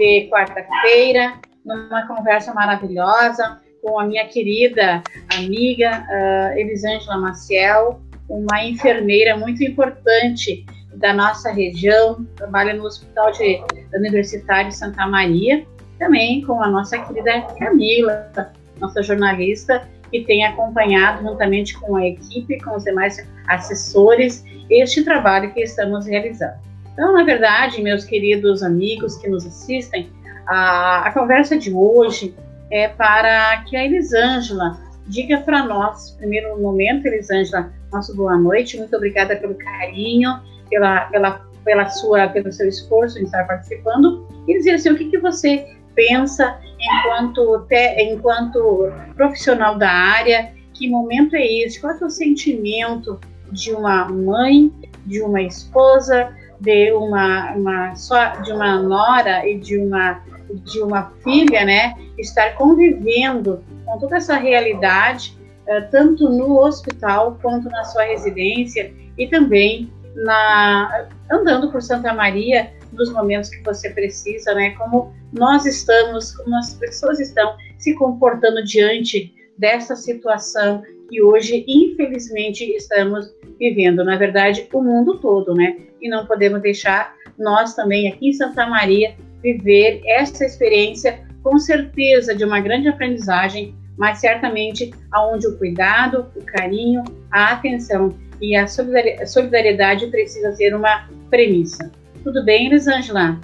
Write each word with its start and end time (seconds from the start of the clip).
de 0.00 0.28
quarta-feira, 0.30 1.34
numa 1.62 2.06
conversa 2.06 2.54
maravilhosa 2.54 3.60
com 3.82 4.00
a 4.00 4.06
minha 4.06 4.26
querida 4.26 5.02
amiga 5.36 6.06
uh, 6.08 6.58
Elisângela 6.58 7.18
Maciel, 7.18 8.00
uma 8.26 8.64
enfermeira 8.64 9.36
muito 9.36 9.62
importante 9.62 10.64
da 10.94 11.12
nossa 11.12 11.52
região, 11.52 12.24
trabalha 12.36 12.72
no 12.72 12.84
Hospital 12.84 13.30
de, 13.32 13.62
Universitário 13.94 14.72
Santa 14.72 15.06
Maria, 15.06 15.66
também 15.98 16.42
com 16.42 16.62
a 16.62 16.68
nossa 16.68 16.98
querida 16.98 17.42
Camila, 17.58 18.32
nossa 18.78 19.02
jornalista, 19.02 19.86
que 20.10 20.24
tem 20.24 20.46
acompanhado 20.46 21.22
juntamente 21.22 21.78
com 21.78 21.96
a 21.96 22.06
equipe, 22.06 22.58
com 22.62 22.74
os 22.74 22.84
demais 22.84 23.22
assessores, 23.48 24.44
este 24.70 25.04
trabalho 25.04 25.52
que 25.52 25.60
estamos 25.60 26.06
realizando. 26.06 26.69
Então, 27.00 27.14
na 27.14 27.24
verdade, 27.24 27.80
meus 27.80 28.04
queridos 28.04 28.62
amigos 28.62 29.16
que 29.16 29.26
nos 29.26 29.46
assistem, 29.46 30.10
a, 30.46 31.08
a 31.08 31.12
conversa 31.14 31.56
de 31.56 31.72
hoje 31.72 32.34
é 32.70 32.88
para 32.88 33.64
que 33.66 33.74
a 33.74 33.86
Elisângela 33.86 34.78
diga 35.06 35.38
para 35.38 35.64
nós, 35.64 36.10
primeiro 36.18 36.60
momento, 36.60 37.06
Elisângela, 37.06 37.72
nosso 37.90 38.14
boa 38.14 38.36
noite, 38.36 38.76
muito 38.76 38.94
obrigada 38.94 39.34
pelo 39.36 39.54
carinho, 39.54 40.40
pela, 40.68 41.06
pela, 41.06 41.40
pela 41.64 41.88
sua, 41.88 42.28
pelo 42.28 42.52
seu 42.52 42.68
esforço 42.68 43.18
em 43.18 43.22
estar 43.22 43.46
participando, 43.46 44.28
e 44.46 44.58
dizer 44.58 44.72
assim, 44.72 44.90
o 44.90 44.98
que, 44.98 45.06
que 45.06 45.18
você 45.18 45.74
pensa 45.94 46.60
enquanto, 46.78 47.60
te, 47.66 47.96
enquanto 48.02 48.92
profissional 49.16 49.78
da 49.78 49.90
área, 49.90 50.52
que 50.74 50.86
momento 50.86 51.34
é 51.34 51.46
esse, 51.46 51.80
qual 51.80 51.94
é 51.94 52.04
o 52.04 52.10
sentimento 52.10 53.18
de 53.50 53.72
uma 53.72 54.04
mãe, 54.04 54.70
de 55.06 55.22
uma 55.22 55.40
esposa, 55.40 56.38
de 56.60 56.92
uma, 56.92 57.52
uma 57.52 57.94
só 57.96 58.36
de 58.42 58.52
uma 58.52 58.80
nora 58.80 59.48
e 59.48 59.58
de 59.58 59.78
uma 59.78 60.22
de 60.64 60.80
uma 60.80 61.12
filha, 61.22 61.64
né, 61.64 61.94
estar 62.18 62.56
convivendo 62.56 63.62
com 63.84 63.98
toda 63.98 64.16
essa 64.16 64.36
realidade, 64.36 65.38
uh, 65.62 65.88
tanto 65.92 66.28
no 66.28 66.58
hospital 66.58 67.38
quanto 67.40 67.68
na 67.68 67.84
sua 67.84 68.02
residência 68.02 68.92
e 69.16 69.28
também 69.28 69.92
na 70.14 71.08
andando 71.30 71.70
por 71.70 71.80
Santa 71.80 72.12
Maria 72.12 72.72
nos 72.92 73.12
momentos 73.12 73.48
que 73.50 73.62
você 73.62 73.90
precisa, 73.90 74.52
né? 74.54 74.70
Como 74.70 75.14
nós 75.32 75.64
estamos, 75.64 76.36
como 76.36 76.56
as 76.56 76.74
pessoas 76.74 77.20
estão 77.20 77.56
se 77.78 77.94
comportando 77.94 78.64
diante 78.64 79.32
dessa 79.56 79.94
situação 79.94 80.82
que 81.10 81.20
hoje, 81.20 81.64
infelizmente, 81.66 82.64
estamos 82.76 83.34
vivendo. 83.58 84.04
Na 84.04 84.16
verdade, 84.16 84.68
o 84.72 84.80
mundo 84.80 85.18
todo, 85.18 85.52
né? 85.52 85.76
E 86.00 86.08
não 86.08 86.24
podemos 86.24 86.62
deixar 86.62 87.14
nós 87.36 87.74
também 87.74 88.08
aqui 88.08 88.28
em 88.28 88.32
Santa 88.32 88.66
Maria 88.66 89.14
viver 89.42 90.02
essa 90.06 90.44
experiência 90.44 91.20
com 91.42 91.58
certeza 91.58 92.34
de 92.34 92.44
uma 92.44 92.60
grande 92.60 92.88
aprendizagem, 92.88 93.74
mas 93.98 94.18
certamente 94.18 94.92
aonde 95.10 95.46
o 95.48 95.58
cuidado, 95.58 96.26
o 96.36 96.44
carinho, 96.44 97.02
a 97.30 97.52
atenção 97.52 98.14
e 98.40 98.54
a 98.54 98.66
solidariedade 98.66 100.06
precisa 100.06 100.52
ser 100.52 100.74
uma 100.74 101.08
premissa. 101.28 101.90
Tudo 102.22 102.44
bem, 102.44 102.66
Elisângela? 102.66 103.40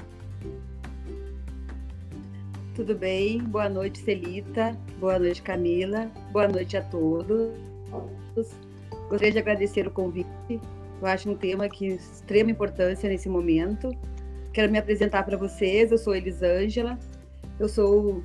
Tudo 2.76 2.94
bem, 2.94 3.38
boa 3.38 3.68
noite, 3.70 3.98
Celita, 3.98 4.76
boa 5.00 5.18
noite, 5.18 5.40
Camila, 5.40 6.10
boa 6.30 6.46
noite 6.46 6.76
a 6.76 6.82
todos. 6.82 7.56
Gostaria 9.08 9.32
de 9.32 9.38
agradecer 9.38 9.86
o 9.88 9.90
convite, 9.90 10.28
eu 11.00 11.06
acho 11.06 11.30
um 11.30 11.34
tema 11.34 11.68
de 11.68 11.86
extrema 11.86 12.50
importância 12.50 13.08
nesse 13.08 13.28
momento, 13.28 13.90
Quero 14.56 14.72
me 14.72 14.78
apresentar 14.78 15.22
para 15.22 15.36
vocês. 15.36 15.92
Eu 15.92 15.98
sou 15.98 16.16
Elisângela, 16.16 16.98
eu 17.60 17.68
sou 17.68 18.22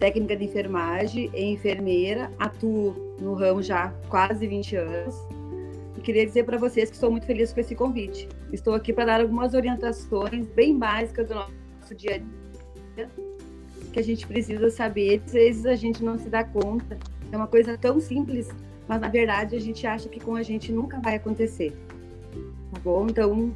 técnica 0.00 0.36
de 0.36 0.44
enfermagem 0.44 1.30
e 1.32 1.44
enfermeira, 1.52 2.32
atuo 2.36 3.16
no 3.20 3.34
ramo 3.34 3.62
já 3.62 3.84
há 3.84 3.90
quase 4.08 4.44
20 4.44 4.74
anos. 4.74 5.14
E 5.96 6.00
queria 6.00 6.26
dizer 6.26 6.44
para 6.44 6.58
vocês 6.58 6.88
que 6.88 6.96
estou 6.96 7.12
muito 7.12 7.26
feliz 7.26 7.52
com 7.52 7.60
esse 7.60 7.76
convite. 7.76 8.28
Estou 8.52 8.74
aqui 8.74 8.92
para 8.92 9.04
dar 9.04 9.20
algumas 9.20 9.54
orientações 9.54 10.48
bem 10.48 10.76
básicas 10.76 11.28
do 11.28 11.34
nosso 11.34 11.94
dia 11.96 12.16
a 12.16 12.18
dia, 12.96 13.08
que 13.92 14.00
a 14.00 14.04
gente 14.04 14.26
precisa 14.26 14.70
saber. 14.70 15.22
Às 15.24 15.32
vezes 15.32 15.66
a 15.66 15.76
gente 15.76 16.02
não 16.02 16.18
se 16.18 16.28
dá 16.28 16.42
conta. 16.42 16.98
É 17.30 17.36
uma 17.36 17.46
coisa 17.46 17.78
tão 17.78 18.00
simples, 18.00 18.48
mas 18.88 19.00
na 19.00 19.08
verdade 19.08 19.54
a 19.54 19.60
gente 19.60 19.86
acha 19.86 20.08
que 20.08 20.20
com 20.20 20.34
a 20.34 20.42
gente 20.42 20.72
nunca 20.72 20.98
vai 21.00 21.16
acontecer. 21.16 21.72
Tá 22.72 22.80
bom? 22.82 23.06
Então, 23.08 23.54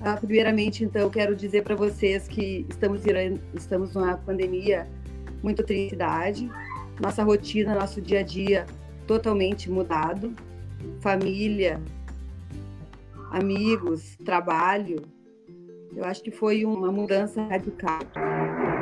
ah, 0.00 0.16
primeiramente, 0.16 0.84
então, 0.84 1.10
quero 1.10 1.34
dizer 1.34 1.64
para 1.64 1.74
vocês 1.74 2.28
que 2.28 2.64
estamos, 2.68 3.02
estamos 3.52 3.94
numa 3.94 4.16
pandemia 4.16 4.86
muito 5.42 5.62
tristidade, 5.64 6.48
nossa 7.00 7.22
rotina, 7.24 7.74
nosso 7.74 8.00
dia 8.00 8.20
a 8.20 8.22
dia 8.22 8.66
totalmente 9.06 9.70
mudado, 9.70 10.32
família, 11.00 11.80
amigos, 13.30 14.16
trabalho. 14.24 15.02
Eu 15.96 16.04
acho 16.04 16.22
que 16.22 16.30
foi 16.30 16.64
uma 16.64 16.92
mudança 16.92 17.42
radical. 17.42 18.00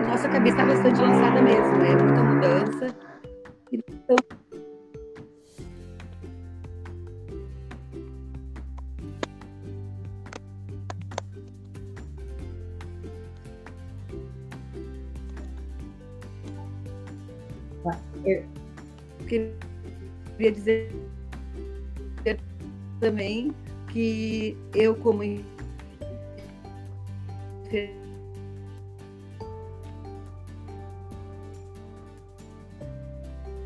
Nossa 0.07 0.29
cabeça 0.29 0.63
está 0.63 0.65
bastante 0.65 1.01
lançada 1.01 1.43
mesmo, 1.43 1.79
né? 1.79 1.97
Muita 1.97 2.23
mudança. 2.23 2.87
Então, 3.73 4.17
Eu 18.25 18.45
queria 19.29 20.53
dizer 20.53 20.93
também 22.99 23.55
que 23.93 24.57
eu, 24.75 24.97
como 24.97 25.23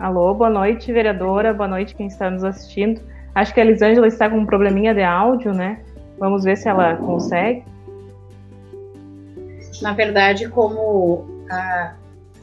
Alô, 0.00 0.32
boa 0.32 0.48
noite, 0.48 0.90
vereadora, 0.90 1.52
boa 1.52 1.68
noite 1.68 1.94
quem 1.94 2.06
está 2.06 2.30
nos 2.30 2.42
assistindo. 2.42 3.02
Acho 3.34 3.52
que 3.52 3.60
a 3.60 3.64
Elisângela 3.66 4.08
está 4.08 4.30
com 4.30 4.38
um 4.38 4.46
probleminha 4.46 4.94
de 4.94 5.02
áudio, 5.02 5.52
né? 5.52 5.78
Vamos 6.18 6.42
ver 6.42 6.56
se 6.56 6.70
ela 6.70 6.96
consegue. 6.96 7.62
Na 9.82 9.92
verdade, 9.92 10.48
como 10.48 11.26
a, 11.50 11.92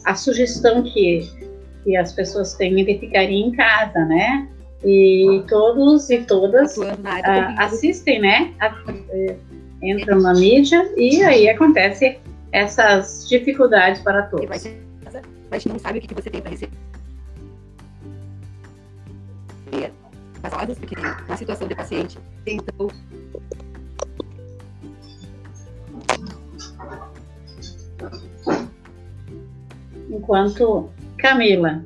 a 0.05 0.13
sugestão 0.13 0.83
que 0.83 1.27
que 1.83 1.97
as 1.97 2.11
pessoas 2.11 2.53
têm 2.53 2.75
de 2.75 2.99
ficarem 2.99 3.47
em 3.47 3.51
casa, 3.53 4.05
né? 4.05 4.47
E 4.85 5.43
todos 5.49 6.11
e 6.11 6.19
todas 6.19 6.77
uh, 6.77 6.83
assistem, 7.57 8.21
né? 8.21 8.53
A, 8.59 8.67
uh, 8.67 9.35
entram 9.81 10.19
na 10.19 10.35
mídia 10.35 10.87
e 10.95 11.23
aí 11.23 11.49
acontece 11.49 12.19
essas 12.51 13.27
dificuldades 13.27 13.99
para 14.03 14.21
todos. 14.23 14.47
Mas 15.49 15.65
não 15.65 15.79
sabe 15.79 15.97
o 15.97 16.01
que 16.03 16.13
você 16.13 16.29
tem 16.29 16.39
para 16.39 16.51
receber. 16.51 16.77
As 20.47 20.53
ordens, 20.53 20.79
porque 20.79 20.95
na 20.95 21.35
situação 21.35 21.67
de 21.67 21.75
paciente, 21.75 22.17
então 22.45 22.87
enquanto 30.09 30.89
Camila, 31.17 31.83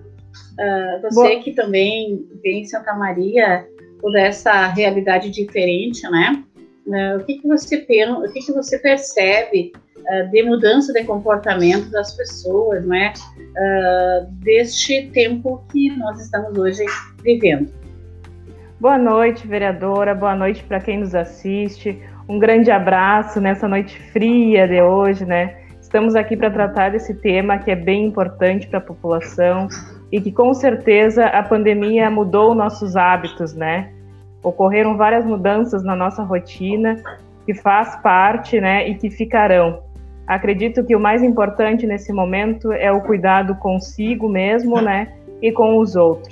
uh, 0.60 1.02
você 1.02 1.16
Boa. 1.16 1.40
que 1.40 1.54
também 1.54 2.24
vem 2.44 2.62
em 2.62 2.66
Santa 2.66 2.94
Maria 2.94 3.68
por 4.00 4.16
essa 4.16 4.68
realidade 4.68 5.32
diferente, 5.32 6.08
né? 6.12 6.44
Uh, 6.86 7.18
o 7.20 7.26
que, 7.26 7.40
que 7.40 7.48
você 7.48 7.78
o 7.78 8.32
que, 8.32 8.46
que 8.46 8.52
você 8.52 8.78
percebe 8.78 9.74
uh, 9.98 10.30
de 10.30 10.44
mudança 10.44 10.94
de 10.94 11.04
comportamento 11.04 11.90
das 11.90 12.16
pessoas, 12.16 12.86
né? 12.86 13.12
deste 14.44 15.08
tempo 15.08 15.64
que 15.72 15.90
nós 15.98 16.22
estamos 16.22 16.56
hoje 16.58 16.86
vivendo. 17.24 17.81
Boa 18.82 18.98
noite, 18.98 19.48
vereadora. 19.48 20.16
Boa 20.16 20.36
noite 20.36 20.64
para 20.64 20.80
quem 20.80 20.98
nos 20.98 21.14
assiste. 21.14 22.02
Um 22.28 22.40
grande 22.40 22.72
abraço 22.72 23.40
nessa 23.40 23.68
noite 23.68 23.96
fria 24.12 24.68
de 24.68 24.82
hoje, 24.82 25.24
né? 25.24 25.56
Estamos 25.80 26.16
aqui 26.16 26.36
para 26.36 26.50
tratar 26.50 26.90
desse 26.90 27.14
tema 27.14 27.60
que 27.60 27.70
é 27.70 27.76
bem 27.76 28.08
importante 28.08 28.68
para 28.68 28.80
a 28.80 28.82
população 28.82 29.68
e 30.12 30.20
que 30.20 30.32
com 30.32 30.52
certeza 30.56 31.28
a 31.28 31.44
pandemia 31.44 32.10
mudou 32.10 32.56
nossos 32.56 32.96
hábitos, 32.96 33.54
né? 33.54 33.92
Ocorreram 34.42 34.98
várias 34.98 35.26
mudanças 35.26 35.84
na 35.84 35.96
nossa 35.96 36.24
rotina 36.24 37.00
que 37.46 37.54
faz 37.54 37.96
parte, 37.98 38.60
né, 38.60 38.90
e 38.90 38.96
que 38.96 39.12
ficarão. 39.12 39.84
Acredito 40.26 40.84
que 40.84 40.96
o 40.96 41.00
mais 41.00 41.22
importante 41.22 41.86
nesse 41.86 42.12
momento 42.12 42.72
é 42.72 42.92
o 42.92 43.02
cuidado 43.02 43.54
consigo 43.58 44.28
mesmo, 44.28 44.82
né, 44.82 45.14
e 45.40 45.52
com 45.52 45.78
os 45.78 45.96
outros. 45.96 46.31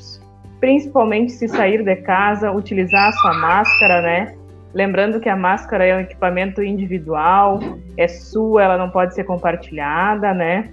Principalmente 0.60 1.32
se 1.32 1.48
sair 1.48 1.84
de 1.84 1.96
casa, 1.98 2.52
utilizar 2.52 3.10
a 3.10 3.12
sua 3.14 3.34
máscara, 3.34 4.02
né, 4.02 4.36
Lembrando 4.74 5.20
que 5.20 5.28
a 5.28 5.36
máscara 5.36 5.86
é 5.86 5.96
um 5.96 6.00
equipamento 6.00 6.62
individual, 6.62 7.60
é 7.98 8.08
sua, 8.08 8.64
ela 8.64 8.78
não 8.78 8.90
pode 8.90 9.16
ser 9.16 9.24
compartilhada, 9.24 10.32
né? 10.34 10.70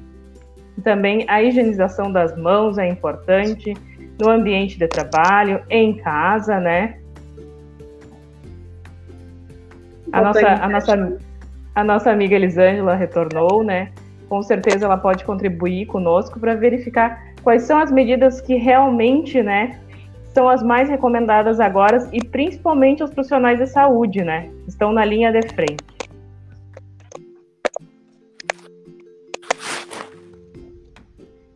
Também 0.85 1.25
a 1.29 1.43
higienização 1.43 2.13
das 2.13 2.37
mãos 2.37 2.77
é 2.77 2.87
importante 2.87 3.73
no 4.21 4.29
ambiente 4.29 4.79
de 4.79 4.87
trabalho, 4.87 5.63
em 5.71 5.97
casa, 5.97 6.61
né? 6.61 6.99
A 10.13 10.21
nossa, 10.21 10.47
a 10.47 10.69
nossa, 10.69 11.19
a 11.75 11.85
nossa 11.85 12.11
amiga 12.11 12.35
Elisângela 12.35 12.95
retornou, 12.95 13.65
né? 13.65 13.93
Com 14.29 14.43
certeza 14.43 14.85
ela 14.85 14.99
pode 14.99 15.25
contribuir 15.25 15.87
conosco 15.87 16.39
para 16.39 16.55
verificar 16.55 17.26
quais 17.47 17.63
são 17.63 17.79
as 17.79 17.93
medidas 17.93 18.41
que 18.41 18.57
realmente, 18.57 19.41
né, 19.41 19.79
são 20.35 20.49
as 20.49 20.65
mais 20.65 20.89
recomendadas 20.89 21.61
agora 21.61 21.97
e 22.13 22.19
principalmente 22.19 23.05
os 23.05 23.11
profissionais 23.15 23.61
de 23.61 23.69
saúde, 23.69 24.25
né? 24.25 24.51
Estão 24.67 24.93
na 24.93 25.05
linha 25.05 25.31
de 25.31 25.43
frente. 25.55 25.77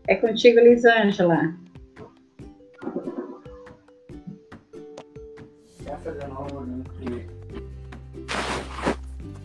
É 0.07 0.15
contigo, 0.15 0.61
Elisângela. 0.61 1.57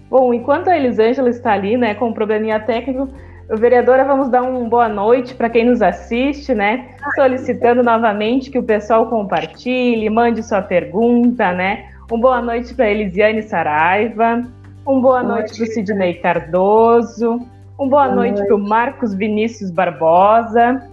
Bom, 0.08 0.32
enquanto 0.32 0.68
a 0.68 0.78
Elisângela 0.78 1.30
está 1.30 1.54
ali, 1.54 1.76
né, 1.76 1.96
com 1.96 2.10
um 2.10 2.14
probleminha 2.14 2.60
técnico, 2.60 3.10
vereadora, 3.50 4.04
vamos 4.04 4.30
dar 4.30 4.42
uma 4.42 4.68
boa 4.68 4.90
noite 4.90 5.36
para 5.36 5.50
quem 5.50 5.66
nos 5.66 5.82
assiste, 5.82 6.54
né? 6.54 6.96
Solicitando 7.16 7.84
novamente 7.84 8.50
que 8.50 8.58
o 8.58 8.64
pessoal 8.64 9.08
compartilhe, 9.08 10.10
mande 10.10 10.42
sua 10.42 10.62
pergunta, 10.62 11.52
né? 11.52 11.90
Um 12.12 12.20
boa 12.20 12.42
noite 12.42 12.74
para 12.74 12.90
Elisiane 12.90 13.44
Saraiva, 13.44 14.44
um 14.88 15.02
boa, 15.02 15.22
noite 15.22 15.56
para 15.56 15.64
o 15.64 15.68
Sidney 15.68 16.16
Cardoso, 16.16 17.34
um 17.80 17.90
boa, 17.90 18.06
boa 18.06 18.16
noite, 18.16 18.44
para 18.46 18.56
o 18.56 18.60
Marcos 18.60 19.14
Vinícius 19.14 19.70
Barbosa, 19.72 20.88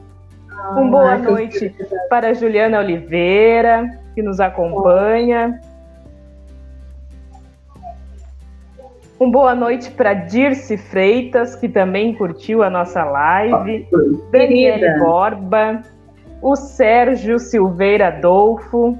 ah, 0.50 0.81
um 0.81 0.90
boa 0.90 1.16
Marcos 1.16 1.31
noite 1.31 1.75
para 2.08 2.28
a 2.28 2.34
Juliana 2.34 2.78
Oliveira, 2.78 3.99
que 4.14 4.22
nos 4.22 4.40
acompanha. 4.40 5.60
Um 9.23 9.31
boa 9.31 9.55
noite 9.55 9.89
para 9.93 10.15
Dirce 10.15 10.77
Freitas, 10.77 11.55
que 11.55 11.69
também 11.69 12.13
curtiu 12.13 12.61
a 12.61 12.69
nossa 12.69 13.05
live. 13.05 13.87
Ah, 13.95 13.99
Daniele 14.33 14.99
Borba. 14.99 15.81
O 16.43 16.57
Sérgio 16.57 17.39
Silveira 17.39 18.09
Adolfo. 18.09 18.99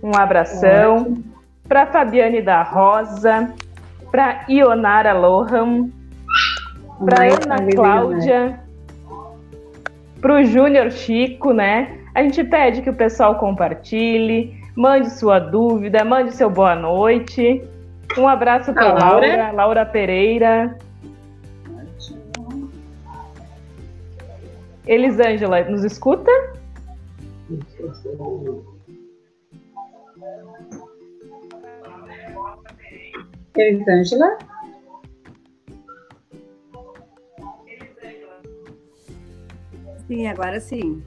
Um 0.00 0.12
abração. 0.16 1.16
Para 1.68 1.84
Fabiane 1.86 2.40
da 2.40 2.62
Rosa. 2.62 3.52
Para 4.12 4.44
Ionara 4.48 5.14
Lohan. 5.14 5.90
Para 7.04 7.24
Ana 7.24 7.56
Cláudia. 7.74 8.60
Para 10.20 10.34
o 10.34 10.44
Júnior 10.44 10.92
Chico, 10.92 11.52
né? 11.52 11.98
A 12.14 12.22
gente 12.22 12.44
pede 12.44 12.82
que 12.82 12.90
o 12.90 12.94
pessoal 12.94 13.34
compartilhe, 13.34 14.54
mande 14.76 15.10
sua 15.10 15.40
dúvida, 15.40 16.04
mande 16.04 16.36
seu 16.36 16.48
boa 16.48 16.76
noite. 16.76 17.60
Um 18.18 18.26
abraço 18.26 18.72
para 18.74 18.92
Laura. 18.92 19.26
Laura, 19.26 19.52
Laura 19.52 19.86
Pereira. 19.86 20.76
Elisângela, 24.86 25.62
nos 25.64 25.84
escuta? 25.84 26.30
Elisângela? 33.56 34.38
Sim, 40.08 40.26
agora 40.26 40.58
sim. 40.58 41.02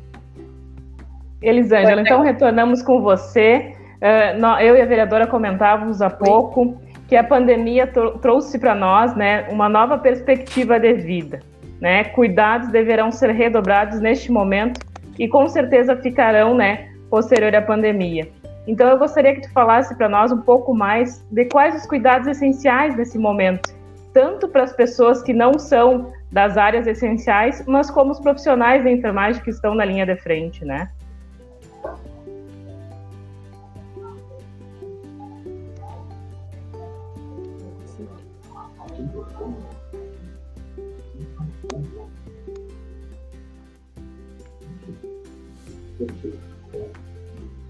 Elisângela, 1.42 2.02
então 2.02 2.22
retornamos 2.22 2.82
com 2.82 3.02
você. 3.02 3.76
Uh, 3.98 4.62
eu 4.62 4.78
e 4.78 4.82
a 4.82 4.86
vereadora 4.86 5.28
comentávamos 5.28 6.02
há 6.02 6.10
pouco 6.10 6.82
que 7.14 7.18
a 7.18 7.24
pandemia 7.24 7.86
trouxe 8.24 8.58
para 8.58 8.74
nós 8.74 9.16
né, 9.16 9.48
uma 9.48 9.70
nova 9.70 10.00
perspectiva 10.00 10.80
de 10.80 10.94
vida. 10.94 11.42
Né? 11.80 12.06
Cuidados 12.06 12.70
deverão 12.70 13.12
ser 13.12 13.30
redobrados 13.30 14.00
neste 14.00 14.32
momento 14.32 14.80
e 15.20 15.28
com 15.28 15.48
certeza 15.48 15.96
ficarão 15.96 16.56
né, 16.56 16.90
posterior 17.12 17.56
à 17.56 17.62
pandemia. 17.62 18.28
Então 18.66 18.90
eu 18.90 18.98
gostaria 18.98 19.36
que 19.36 19.42
tu 19.42 19.52
falasse 19.52 19.96
para 19.96 20.10
nós 20.10 20.32
um 20.32 20.42
pouco 20.42 20.74
mais 20.74 21.24
de 21.30 21.46
quais 21.46 21.76
os 21.76 21.86
cuidados 21.86 22.26
essenciais 22.26 22.98
nesse 22.98 23.20
momento, 23.20 23.76
tanto 24.12 24.48
para 24.48 24.64
as 24.64 24.74
pessoas 24.74 25.22
que 25.22 25.34
não 25.34 25.60
são 25.60 26.12
das 26.32 26.58
áreas 26.58 26.88
essenciais, 26.88 27.64
mas 27.68 27.92
como 27.92 28.10
os 28.10 28.20
profissionais 28.20 28.84
da 28.84 28.90
enfermagem 28.90 29.40
que 29.44 29.52
estão 29.52 29.76
na 29.76 29.86
linha 29.86 30.08
de 30.08 30.16
frente, 30.16 30.66
né? 30.66 30.90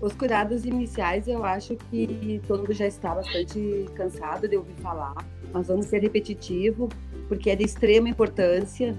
Os 0.04 0.12
cuidados 0.12 0.66
iniciais, 0.66 1.30
eu 1.30 1.46
acho 1.46 1.78
que 1.90 2.42
todo 2.46 2.60
mundo 2.60 2.74
já 2.74 2.86
está 2.86 3.16
bastante 3.16 3.86
cansado 3.96 4.50
de 4.50 4.58
ouvir 4.58 4.74
falar, 4.82 5.16
mas 5.54 5.70
vamos 5.70 5.86
ser 5.86 6.00
repetitivo, 6.00 6.90
porque 7.30 7.50
é 7.50 7.56
de 7.56 7.64
extrema 7.64 8.10
importância 8.10 8.94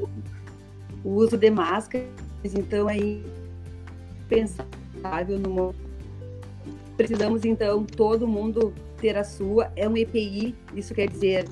o 1.04 1.10
uso 1.10 1.36
de 1.36 1.50
máscaras, 1.50 2.08
então 2.56 2.88
é 2.88 2.96
impensável 4.24 5.38
no 5.38 5.50
momento. 5.50 5.78
Precisamos, 6.96 7.44
então, 7.44 7.84
todo 7.84 8.26
mundo 8.26 8.72
ter 8.98 9.14
a 9.18 9.24
sua. 9.24 9.70
É 9.76 9.86
um 9.86 9.94
EPI, 9.98 10.54
isso 10.74 10.94
quer 10.94 11.10
dizer 11.10 11.46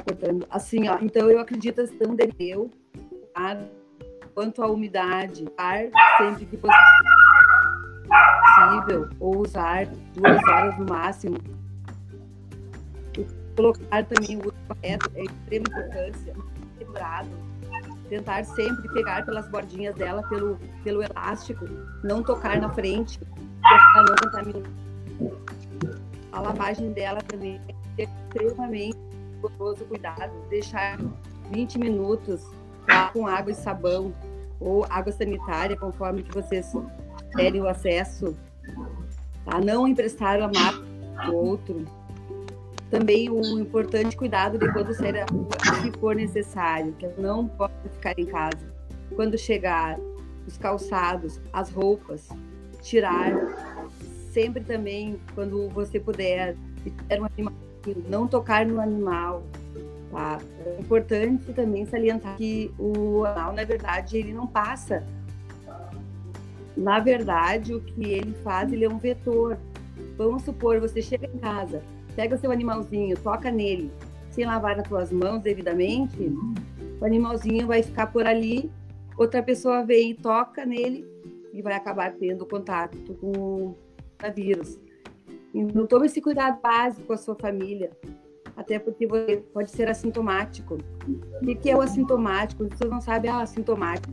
cortando. 0.00 0.46
Assim, 0.50 0.88
ó, 0.88 0.98
então 1.00 1.30
eu 1.30 1.40
acredito 1.40 1.82
não 2.00 2.14
deveu, 2.14 2.70
tá? 3.34 3.58
quanto 4.38 4.62
à 4.62 4.70
umidade, 4.70 5.44
ar 5.56 5.88
sempre 6.16 6.46
que 6.46 6.56
possível, 8.06 9.10
ou 9.18 9.38
usar 9.38 9.86
duas 10.14 10.40
horas 10.46 10.78
no 10.78 10.86
máximo. 10.86 11.38
Colocar 13.56 14.04
também 14.04 14.36
o 14.36 14.42
uso 14.42 14.54
correto 14.68 15.10
é 15.16 15.22
de 15.22 15.26
extrema 15.26 15.64
importância, 15.68 16.36
quebrado. 16.78 17.28
Tentar 18.08 18.44
sempre 18.44 18.88
pegar 18.92 19.26
pelas 19.26 19.48
bordinhas 19.48 19.96
dela, 19.96 20.22
pelo, 20.28 20.56
pelo 20.84 21.02
elástico, 21.02 21.64
não 22.04 22.22
tocar 22.22 22.60
na 22.60 22.70
frente, 22.70 23.18
para 23.60 24.04
não 24.04 24.14
contaminar. 24.22 24.70
A 26.30 26.40
lavagem 26.40 26.92
dela 26.92 27.20
também 27.22 27.60
é 27.98 28.04
extremamente 28.04 29.07
rigoroso 29.42 29.84
cuidado, 29.84 30.32
deixar 30.48 30.98
20 31.50 31.78
minutos 31.78 32.44
com 33.12 33.26
água 33.26 33.52
e 33.52 33.54
sabão 33.54 34.12
ou 34.60 34.84
água 34.90 35.12
sanitária, 35.12 35.76
conforme 35.76 36.22
que 36.22 36.34
vocês 36.34 36.72
terem 37.36 37.60
o 37.60 37.68
acesso, 37.68 38.36
tá? 39.44 39.60
Não 39.60 39.86
emprestar 39.86 40.40
a 40.40 40.48
máscara 40.48 41.26
do 41.26 41.36
outro. 41.36 41.84
Também 42.90 43.28
o 43.28 43.58
importante 43.58 44.16
cuidado 44.16 44.58
de 44.58 44.72
quando 44.72 44.94
sair 44.94 45.18
a 45.18 45.26
rua, 45.30 45.48
se 45.82 45.92
for 45.98 46.16
necessário, 46.16 46.92
que 46.94 47.06
não 47.20 47.46
pode 47.46 47.72
ficar 47.92 48.18
em 48.18 48.24
casa. 48.24 48.72
Quando 49.14 49.36
chegar, 49.36 49.98
os 50.46 50.56
calçados, 50.56 51.38
as 51.52 51.70
roupas, 51.70 52.28
tirar. 52.80 53.32
Sempre 54.32 54.62
também, 54.64 55.20
quando 55.34 55.68
você 55.68 56.00
puder, 56.00 56.56
se 56.82 56.90
tiver 56.90 57.20
um 57.20 57.24
não 58.08 58.26
tocar 58.26 58.66
no 58.66 58.80
animal. 58.80 59.42
Tá? 60.10 60.38
É 60.64 60.80
importante 60.80 61.52
também 61.52 61.84
salientar 61.86 62.36
que 62.36 62.72
o 62.78 63.24
animal, 63.24 63.52
na 63.52 63.64
verdade, 63.64 64.16
ele 64.18 64.32
não 64.32 64.46
passa. 64.46 65.04
Na 66.76 67.00
verdade, 67.00 67.74
o 67.74 67.80
que 67.80 68.04
ele 68.04 68.34
faz, 68.44 68.72
ele 68.72 68.84
é 68.84 68.88
um 68.88 68.98
vetor. 68.98 69.58
Vamos 70.16 70.42
supor, 70.42 70.80
você 70.80 71.02
chega 71.02 71.26
em 71.26 71.38
casa, 71.38 71.82
pega 72.14 72.36
seu 72.36 72.50
animalzinho, 72.50 73.16
toca 73.18 73.50
nele, 73.50 73.90
sem 74.30 74.44
lavar 74.44 74.78
as 74.78 74.86
suas 74.86 75.12
mãos 75.12 75.42
devidamente, 75.42 76.32
o 77.00 77.04
animalzinho 77.04 77.66
vai 77.66 77.82
ficar 77.82 78.08
por 78.08 78.26
ali, 78.26 78.70
outra 79.16 79.42
pessoa 79.42 79.84
vem 79.84 80.10
e 80.10 80.14
toca 80.14 80.66
nele 80.66 81.06
e 81.52 81.62
vai 81.62 81.74
acabar 81.74 82.12
tendo 82.12 82.44
contato 82.44 83.14
com 83.14 83.30
o 83.32 83.76
vírus. 84.34 84.78
Então, 85.54 85.86
tome 85.86 86.06
esse 86.06 86.20
cuidado 86.20 86.60
básico 86.60 87.06
com 87.06 87.12
a 87.12 87.16
sua 87.16 87.34
família, 87.34 87.90
até 88.56 88.78
porque 88.78 89.06
você 89.06 89.42
pode 89.52 89.70
ser 89.70 89.88
assintomático. 89.88 90.78
O 91.42 91.56
que 91.56 91.70
é 91.70 91.76
o 91.76 91.80
assintomático? 91.80 92.64
As 92.64 92.68
pessoas 92.70 92.90
não 92.90 93.00
sabem, 93.00 93.30
ah, 93.30 93.40
assintomático. 93.40 94.12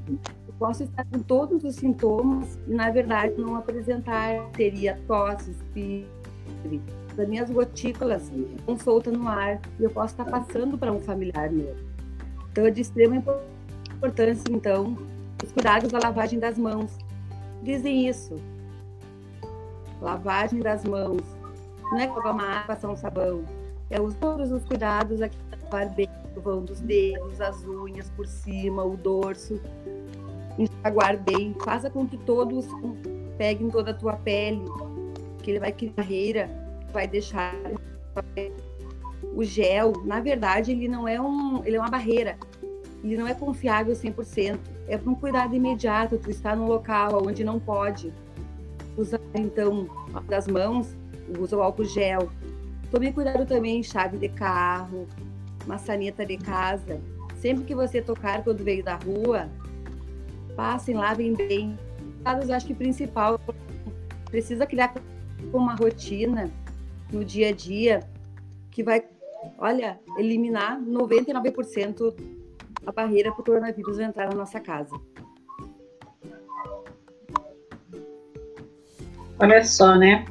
posso 0.57 0.83
estar 0.83 1.05
com 1.05 1.19
todos 1.19 1.63
os 1.63 1.75
sintomas 1.75 2.57
e, 2.67 2.73
na 2.73 2.89
verdade, 2.89 3.35
não 3.37 3.55
apresentar. 3.55 4.49
Teria 4.51 4.97
tosse, 5.07 5.51
espírito, 5.51 6.09
as 7.17 7.27
minhas 7.27 7.49
gotículas 7.49 8.29
estão 8.57 8.77
soltas 8.77 9.13
no 9.13 9.27
ar 9.27 9.59
e 9.79 9.83
eu 9.83 9.89
posso 9.89 10.13
estar 10.13 10.25
passando 10.25 10.77
para 10.77 10.91
um 10.91 10.99
familiar 10.99 11.49
meu. 11.49 11.75
Então, 12.51 12.65
é 12.65 12.71
de 12.71 12.81
extrema 12.81 13.23
importância, 13.95 14.43
então, 14.49 14.97
os 15.43 15.51
cuidados 15.51 15.91
da 15.91 15.99
lavagem 15.99 16.39
das 16.39 16.57
mãos. 16.57 16.97
Dizem 17.63 18.07
isso. 18.07 18.35
Lavagem 20.01 20.59
das 20.59 20.83
mãos. 20.83 21.21
Não 21.91 21.99
é 21.99 22.07
colocar 22.07 22.31
uma 22.31 22.43
água, 22.43 22.75
passar 22.75 22.89
um 22.89 22.97
sabão. 22.97 23.43
É 23.89 24.01
os, 24.01 24.15
todos 24.15 24.51
os 24.51 24.63
cuidados 24.65 25.21
aqui, 25.21 25.37
lavar 25.63 25.89
bem, 25.89 26.09
vão 26.35 26.63
dos 26.63 26.81
dedos, 26.81 27.39
as 27.39 27.63
unhas 27.65 28.09
por 28.09 28.25
cima, 28.25 28.83
o 28.83 28.97
dorso, 28.97 29.61
enxaguar 30.57 31.17
bem, 31.17 31.55
faça 31.63 31.89
com 31.89 32.07
que 32.07 32.17
todos 32.17 32.65
peguem 33.37 33.69
toda 33.69 33.91
a 33.91 33.93
tua 33.93 34.13
pele, 34.13 34.65
que 35.43 35.51
ele 35.51 35.59
vai 35.59 35.71
criar 35.71 35.93
barreira, 35.93 36.49
vai 36.91 37.07
deixar 37.07 37.53
o 39.35 39.43
gel, 39.43 39.93
na 40.03 40.19
verdade, 40.19 40.71
ele 40.71 40.87
não 40.87 41.07
é 41.07 41.19
um, 41.19 41.63
ele 41.65 41.75
é 41.75 41.79
uma 41.79 41.89
barreira. 41.89 42.37
Ele 43.03 43.17
não 43.17 43.27
é 43.27 43.35
confiável 43.35 43.93
100%. 43.93 44.57
É 44.87 44.97
para 44.97 45.11
um 45.11 45.13
cuidado 45.13 45.53
imediato, 45.55 46.17
tu 46.17 46.31
está 46.31 46.55
num 46.55 46.65
local 46.65 47.21
onde 47.27 47.43
não 47.43 47.59
pode 47.59 48.11
usar 48.97 49.19
então 49.33 49.87
das 50.27 50.47
mãos, 50.47 50.95
usa 51.39 51.57
o 51.57 51.61
álcool 51.61 51.85
gel. 51.85 52.29
Tome 52.91 53.11
cuidado 53.11 53.45
também 53.45 53.83
chave 53.83 54.17
de 54.17 54.29
carro, 54.29 55.07
maçaneta 55.65 56.25
de 56.25 56.37
casa. 56.37 57.01
Sempre 57.37 57.65
que 57.65 57.75
você 57.75 58.01
tocar 58.01 58.43
quando 58.43 58.63
veio 58.63 58.83
da 58.83 58.95
rua, 58.95 59.49
passem, 60.55 60.95
lavem 60.95 61.33
bem. 61.33 61.77
Eu 62.47 62.55
acho 62.55 62.65
que 62.65 62.73
principal 62.73 63.39
precisa 64.25 64.65
criar 64.65 64.93
uma 65.53 65.75
rotina 65.75 66.49
no 67.11 67.23
dia 67.23 67.49
a 67.49 67.51
dia 67.51 68.01
que 68.71 68.83
vai, 68.83 69.03
olha, 69.57 69.99
eliminar 70.17 70.79
99% 70.81 72.15
a 72.85 72.91
barreira 72.91 73.31
para 73.31 73.41
o 73.41 73.45
coronavírus 73.45 73.99
entrar 73.99 74.29
na 74.29 74.35
nossa 74.35 74.59
casa. 74.59 74.95
Olha 79.39 79.63
só, 79.63 79.95
né? 79.95 80.25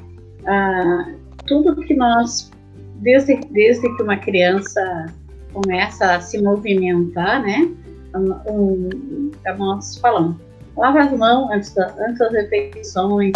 Ah, 0.45 1.05
tudo 1.47 1.75
que 1.75 1.93
nós, 1.93 2.51
desde, 2.95 3.35
desde 3.51 3.95
que 3.95 4.03
uma 4.03 4.17
criança 4.17 5.05
começa 5.53 6.15
a 6.15 6.21
se 6.21 6.41
movimentar, 6.41 7.41
né? 7.41 7.69
Um, 8.15 9.31
nós 9.57 9.97
falamos, 9.97 10.37
lava 10.75 11.01
as 11.01 11.11
mãos 11.11 11.51
antes, 11.51 11.73
da, 11.73 11.93
antes 11.99 12.19
das 12.19 12.31
refeições, 12.31 13.33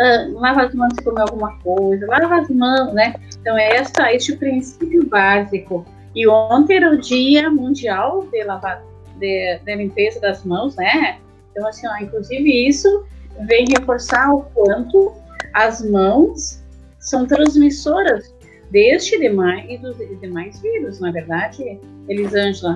uh, 0.00 0.38
lava 0.38 0.64
as 0.64 0.74
mãos 0.74 0.92
se 0.94 1.04
comer 1.04 1.22
alguma 1.22 1.56
coisa, 1.60 2.06
lava 2.06 2.40
as 2.40 2.48
mãos, 2.50 2.92
né? 2.92 3.14
Então, 3.40 3.56
é 3.56 3.76
essa, 3.76 4.12
este 4.12 4.36
princípio 4.36 5.06
básico. 5.06 5.84
E 6.14 6.26
ontem 6.26 6.76
era 6.76 6.90
o 6.90 6.98
Dia 6.98 7.50
Mundial 7.50 8.26
de, 8.32 8.42
lavar, 8.44 8.82
de, 9.18 9.58
de 9.64 9.76
Limpeza 9.76 10.20
das 10.20 10.44
Mãos, 10.44 10.74
né? 10.76 11.18
Então, 11.50 11.66
assim, 11.68 11.86
ó, 11.86 11.96
inclusive 11.98 12.68
isso 12.68 13.04
vem 13.44 13.66
reforçar 13.68 14.32
o 14.32 14.42
quanto 14.54 15.12
as 15.52 15.82
mãos 15.82 16.62
são 16.98 17.26
transmissoras 17.26 18.34
deste 18.70 19.18
demais 19.18 19.68
e 19.70 19.78
dos 19.78 19.96
demais 20.20 20.60
vírus, 20.60 21.00
na 21.00 21.10
é 21.10 21.12
verdade, 21.12 21.80
Elisângela? 22.08 22.74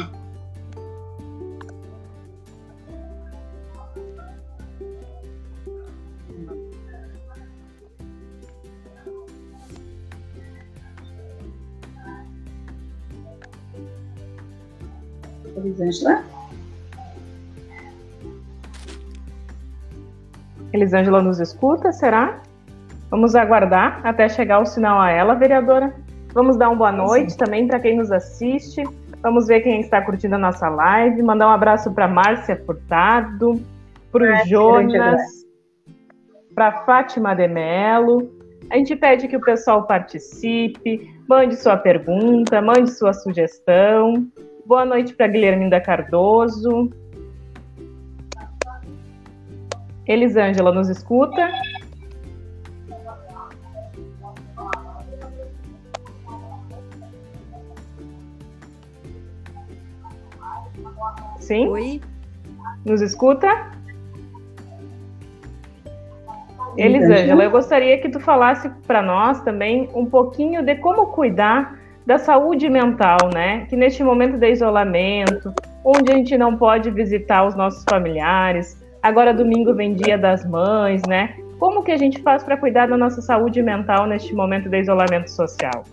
Elisângela? 15.57 16.30
Elisângela 20.73 21.23
nos 21.23 21.41
escuta, 21.41 21.93
será? 21.93 22.41
Vamos 23.11 23.35
aguardar 23.35 24.01
até 24.05 24.29
chegar 24.29 24.61
o 24.61 24.67
sinal 24.67 25.01
a 25.01 25.11
ela, 25.11 25.35
vereadora. 25.35 25.93
Vamos 26.33 26.57
dar 26.57 26.69
uma 26.69 26.77
boa 26.77 26.93
noite 26.93 27.33
Sim. 27.33 27.39
também 27.39 27.67
para 27.67 27.81
quem 27.81 27.97
nos 27.97 28.13
assiste. 28.13 28.85
Vamos 29.21 29.49
ver 29.49 29.61
quem 29.61 29.81
está 29.81 30.01
curtindo 30.01 30.37
a 30.37 30.39
nossa 30.39 30.69
live. 30.69 31.23
Mandar 31.23 31.49
um 31.49 31.53
abraço 31.53 31.93
para 31.93 32.07
Márcia 32.07 32.63
Furtado, 32.65 33.61
para 34.13 34.43
o 34.43 34.47
Jonas, 34.47 35.21
para 36.55 36.85
Fátima 36.85 37.35
de 37.35 37.49
Melo. 37.49 38.31
A 38.71 38.77
gente 38.77 38.95
pede 38.95 39.27
que 39.27 39.37
o 39.37 39.41
pessoal 39.41 39.87
participe, 39.87 41.01
mande 41.29 41.57
sua 41.57 41.77
pergunta, 41.77 42.63
mande 42.63 42.93
sua 42.93 43.13
sugestão. 43.13 44.27
Boa 44.65 44.85
noite 44.85 45.13
para 45.15 45.27
Guilherminda 45.27 45.81
Cardoso. 45.81 46.89
Elisângela 50.07 50.73
nos 50.73 50.89
escuta? 50.89 51.51
Sim? 61.39 61.69
Oi? 61.69 62.01
Nos 62.85 63.01
escuta? 63.01 63.71
Elisângela, 66.77 67.45
eu 67.45 67.51
gostaria 67.51 67.99
que 67.99 68.09
tu 68.09 68.21
falasse 68.21 68.71
para 68.87 69.03
nós 69.03 69.41
também 69.43 69.91
um 69.95 70.07
pouquinho 70.07 70.63
de 70.63 70.77
como 70.77 71.09
cuidar 71.09 71.79
da 72.07 72.19
saúde 72.19 72.69
mental, 72.69 73.19
né? 73.35 73.67
Que 73.67 73.77
neste 73.77 74.03
momento 74.03 74.39
de 74.39 74.51
isolamento, 74.51 75.53
onde 75.85 76.13
a 76.13 76.17
gente 76.17 76.39
não 76.39 76.57
pode 76.57 76.91
visitar 76.91 77.45
os 77.45 77.55
nossos 77.55 77.85
familiares, 77.89 78.80
agora 79.03 79.33
domingo 79.33 79.75
vem 79.75 79.95
dia 79.95 80.19
das 80.19 80.45
mães, 80.45 81.03
né? 81.09 81.37
Como 81.59 81.83
que 81.83 81.93
a 81.93 81.97
gente 81.97 82.23
faz 82.23 82.43
para 82.43 82.57
cuidar 82.57 82.87
da 82.87 82.97
nossa 82.97 83.21
saúde 83.21 83.63
mental 83.63 84.07
neste 84.07 84.35
momento 84.35 84.69
de 84.69 84.81
isolamento 84.81 85.31
social? 85.31 85.85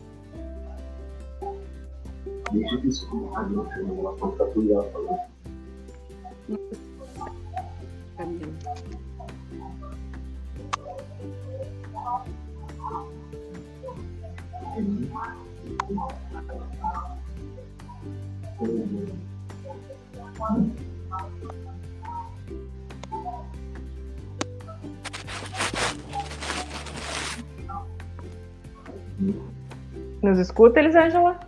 Nos 30.27 30.39
escuta, 30.39 30.81
Elisângela? 30.81 31.39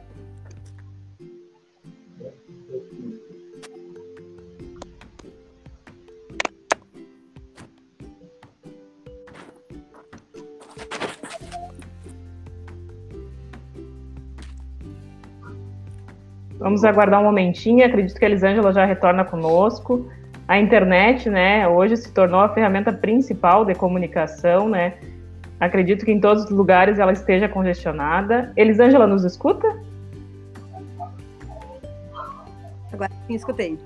Vamos 16.57 16.86
aguardar 16.86 17.19
um 17.19 17.25
momentinho. 17.25 17.86
Acredito 17.86 18.17
que 18.17 18.24
a 18.24 18.29
Elisângela 18.29 18.71
já 18.71 18.86
retorna 18.86 19.25
conosco. 19.25 20.09
A 20.48 20.57
internet, 20.57 21.29
né, 21.29 21.67
hoje 21.67 21.98
se 21.98 22.13
tornou 22.13 22.39
a 22.39 22.53
ferramenta 22.53 22.93
principal 22.93 23.65
de 23.65 23.75
comunicação, 23.75 24.69
né? 24.69 24.93
Acredito 25.59 26.05
que 26.05 26.11
em 26.11 26.19
todos 26.19 26.45
os 26.45 26.49
lugares 26.49 26.99
ela 26.99 27.11
esteja 27.11 27.49
congestionada. 27.49 28.51
Elisângela 28.55 29.05
nos 29.05 29.25
escuta? 29.25 29.67
Agora 32.93 33.11
sim, 33.27 33.35
escutei. 33.35 33.77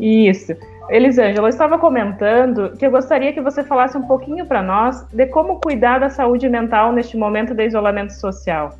Isso. 0.00 0.54
Elisângela, 0.90 1.46
eu 1.46 1.50
estava 1.50 1.78
comentando 1.78 2.72
que 2.76 2.86
eu 2.86 2.90
gostaria 2.90 3.32
que 3.32 3.40
você 3.40 3.62
falasse 3.62 3.96
um 3.96 4.06
pouquinho 4.06 4.46
para 4.46 4.62
nós 4.62 5.02
de 5.12 5.26
como 5.26 5.60
cuidar 5.60 5.98
da 5.98 6.08
saúde 6.08 6.48
mental 6.48 6.92
neste 6.92 7.16
momento 7.16 7.54
de 7.54 7.66
isolamento 7.66 8.12
social. 8.14 8.74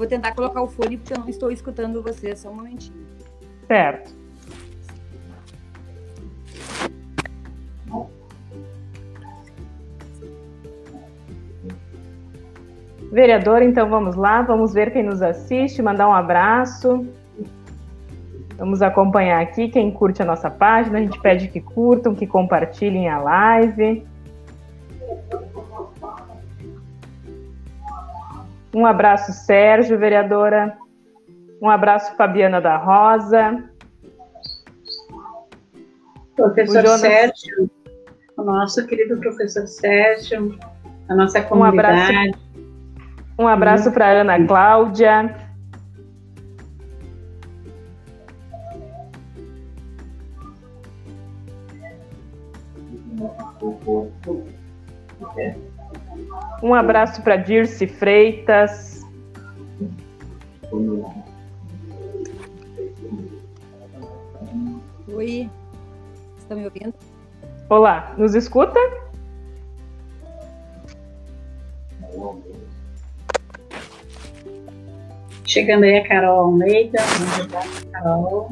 Vou 0.00 0.08
tentar 0.08 0.34
colocar 0.34 0.62
o 0.62 0.66
fone 0.66 0.96
porque 0.96 1.12
eu 1.12 1.18
não 1.18 1.28
estou 1.28 1.52
escutando 1.52 2.02
você, 2.02 2.34
só 2.34 2.48
um 2.48 2.54
momentinho. 2.54 3.06
Certo. 3.66 4.18
Vereador, 13.12 13.60
então 13.60 13.90
vamos 13.90 14.16
lá, 14.16 14.40
vamos 14.40 14.72
ver 14.72 14.92
quem 14.92 15.02
nos 15.02 15.20
assiste, 15.20 15.82
mandar 15.82 16.08
um 16.08 16.14
abraço. 16.14 17.06
Vamos 18.56 18.80
acompanhar 18.80 19.42
aqui 19.42 19.68
quem 19.68 19.90
curte 19.90 20.22
a 20.22 20.24
nossa 20.24 20.50
página. 20.50 20.98
A 20.98 21.02
gente 21.02 21.20
pede 21.20 21.48
que 21.48 21.60
curtam, 21.60 22.14
que 22.14 22.26
compartilhem 22.26 23.08
a 23.08 23.18
live. 23.18 24.06
Um 28.74 28.86
abraço, 28.86 29.32
Sérgio, 29.32 29.98
vereadora. 29.98 30.76
Um 31.60 31.68
abraço, 31.68 32.16
Fabiana 32.16 32.60
da 32.60 32.76
Rosa. 32.76 33.64
Professor 36.36 36.82
Jonas... 36.82 37.00
Sérgio, 37.00 37.70
o 38.36 38.42
nosso 38.42 38.86
querido 38.86 39.18
professor 39.18 39.66
Sérgio, 39.66 40.58
a 41.08 41.14
nossa 41.14 41.42
comunidade. 41.42 41.98
Um 41.98 42.00
abraço, 42.08 42.38
um 43.40 43.48
abraço 43.48 43.92
para 43.92 44.20
Ana 44.20 44.46
Cláudia. 44.46 45.49
Um 56.62 56.74
abraço 56.74 57.22
para 57.22 57.36
Dirce 57.36 57.86
Freitas. 57.86 59.00
Oi, 65.08 65.50
estão 66.38 66.58
me 66.58 66.64
ouvindo? 66.64 66.94
Olá, 67.68 68.14
nos 68.18 68.34
escuta? 68.34 68.78
Chegando 75.46 75.84
aí 75.84 75.98
a 75.98 76.08
Carol 76.08 76.40
Almeida. 76.40 76.98
Carol. 77.90 78.50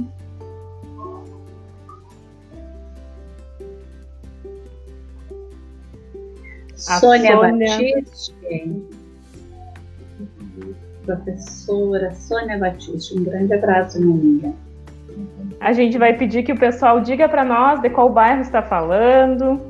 A 6.89 7.01
Sônia, 7.01 7.37
Sônia 7.37 7.95
Batiste. 7.95 8.35
Professora 11.05 12.15
Sônia 12.15 12.59
Batiste, 12.59 13.15
um 13.15 13.25
grande 13.25 13.53
abraço, 13.53 14.01
minha 14.01 14.15
amiga. 14.15 14.53
A 15.61 15.73
gente 15.75 15.99
vai 15.99 16.17
pedir 16.17 16.45
que 16.45 16.53
o 16.53 16.59
pessoal 16.59 17.01
diga 17.01 17.29
para 17.29 17.45
nós 17.45 17.83
de 17.83 17.91
qual 17.91 18.09
bairro 18.09 18.41
está 18.41 18.63
falando. 18.63 19.61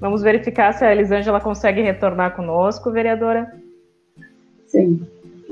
Vamos 0.00 0.22
verificar 0.22 0.72
se 0.72 0.84
a 0.84 0.92
Elisângela 0.92 1.40
consegue 1.40 1.80
retornar 1.80 2.34
conosco, 2.34 2.90
vereadora. 2.90 3.54
Sim, 4.66 5.06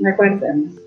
aguardamos. 0.09 0.83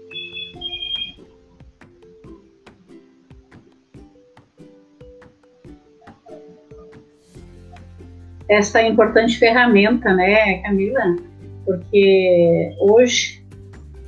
essa 8.49 8.83
importante 8.83 9.39
ferramenta, 9.39 10.13
né, 10.15 10.59
Camila? 10.63 11.17
Porque 11.65 12.75
hoje, 12.79 13.45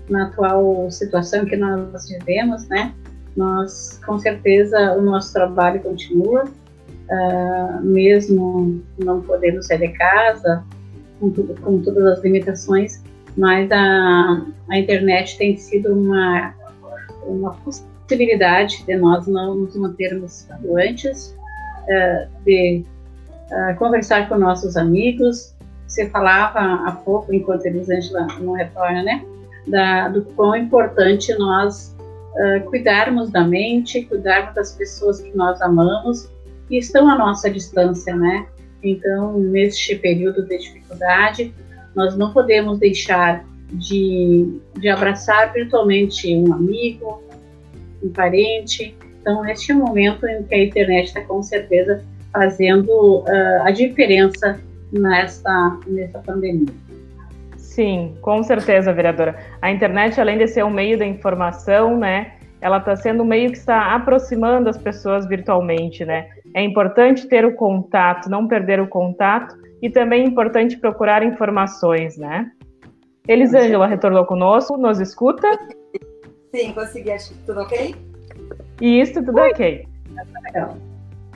na 0.09 0.27
atual 0.27 0.91
situação 0.91 1.45
que 1.45 1.57
nós 1.57 2.09
vivemos, 2.09 2.69
né, 2.69 2.95
nós, 3.37 4.01
com 4.05 4.19
certeza, 4.19 4.95
o 4.95 5.03
nosso 5.03 5.33
trabalho 5.33 5.81
continua, 5.81 6.45
uh, 6.45 7.81
mesmo 7.83 8.83
não 8.99 9.21
podendo 9.23 9.63
sair 9.63 9.79
de 9.79 9.89
casa, 9.89 10.65
com, 11.21 11.31
com 11.33 11.81
todas 11.83 12.05
as 12.05 12.23
limitações, 12.23 13.03
mas 13.37 13.71
a, 13.71 14.47
a 14.71 14.79
internet 14.79 15.37
tem 15.39 15.57
sido 15.57 15.93
uma, 15.93 16.55
uma 17.27 17.55
possibilidade 17.55 18.85
de 18.85 18.97
nós 18.97 19.27
não 19.27 19.55
nos 19.55 19.77
mantermos 19.77 20.47
doentes, 20.61 21.37
uh, 21.85 22.45
de 22.45 22.85
uh, 23.51 23.77
conversar 23.77 24.29
com 24.29 24.39
nossos 24.39 24.77
amigos. 24.77 25.55
Você 25.87 26.09
falava 26.11 26.59
há 26.87 26.93
pouco, 26.93 27.33
enquanto 27.35 27.67
Elisângela 27.67 28.27
não 28.41 28.53
retorna, 28.53 29.03
né? 29.03 29.25
Da, 29.67 30.09
do 30.09 30.23
quão 30.23 30.57
importante 30.57 31.37
nós 31.39 31.95
uh, 32.35 32.65
cuidarmos 32.69 33.31
da 33.31 33.45
mente, 33.45 34.03
cuidarmos 34.03 34.55
das 34.55 34.73
pessoas 34.73 35.21
que 35.21 35.37
nós 35.37 35.61
amamos 35.61 36.31
e 36.71 36.79
estão 36.79 37.09
à 37.09 37.17
nossa 37.17 37.51
distância, 37.51 38.15
né? 38.15 38.47
Então, 38.83 39.39
neste 39.39 39.97
período 39.97 40.47
de 40.47 40.59
dificuldade, 40.59 41.53
nós 41.99 42.17
não 42.17 42.33
podemos 42.33 42.79
deixar 42.79 43.45
de, 43.73 44.61
de 44.79 44.89
abraçar 44.89 45.53
virtualmente 45.53 46.33
um 46.33 46.55
amigo, 46.55 47.21
um 48.01 48.09
parente. 48.11 48.97
Então, 49.21 49.45
este 49.49 49.73
é 49.73 49.75
momento 49.75 50.25
em 50.25 50.45
que 50.45 50.55
a 50.55 50.65
internet 50.65 51.09
está 51.09 51.23
com 51.23 51.43
certeza 51.43 52.01
fazendo 52.33 53.19
uh, 53.19 53.63
a 53.65 53.73
diferença 53.73 54.61
nessa, 54.93 55.81
nessa 55.89 56.21
pandemia. 56.21 56.73
Sim, 57.57 58.17
com 58.23 58.45
certeza, 58.45 58.93
vereadora. 58.93 59.37
A 59.61 59.71
internet, 59.71 60.21
além 60.21 60.39
de 60.39 60.47
ser 60.47 60.65
um 60.65 60.71
meio 60.71 60.97
da 60.97 61.05
informação, 61.05 61.99
né, 61.99 62.35
ela 62.61 62.79
está 62.79 62.95
sendo 62.95 63.25
um 63.25 63.27
meio 63.27 63.51
que 63.51 63.59
está 63.59 63.93
aproximando 63.95 64.69
as 64.69 64.79
pessoas 64.79 65.27
virtualmente, 65.27 66.05
né? 66.05 66.29
É 66.55 66.63
importante 66.63 67.27
ter 67.27 67.45
o 67.45 67.55
contato, 67.55 68.31
não 68.31 68.47
perder 68.47 68.81
o 68.81 68.87
contato, 68.87 69.57
e 69.83 69.91
também 69.91 70.23
é 70.23 70.27
importante 70.27 70.77
procurar 70.77 71.23
informações, 71.23 72.17
né? 72.17 72.51
Elisângela 73.27 73.87
retornou 73.87 74.25
conosco, 74.25 74.77
nos 74.77 75.01
escuta? 75.01 75.49
Sim, 76.55 76.73
consegui, 76.73 77.11
acho 77.11 77.35
que 77.35 77.39
tudo 77.45 77.61
ok? 77.61 77.95
Isso, 78.81 79.15
tudo 79.15 79.41
Ui. 79.41 79.51
ok. 79.51 79.87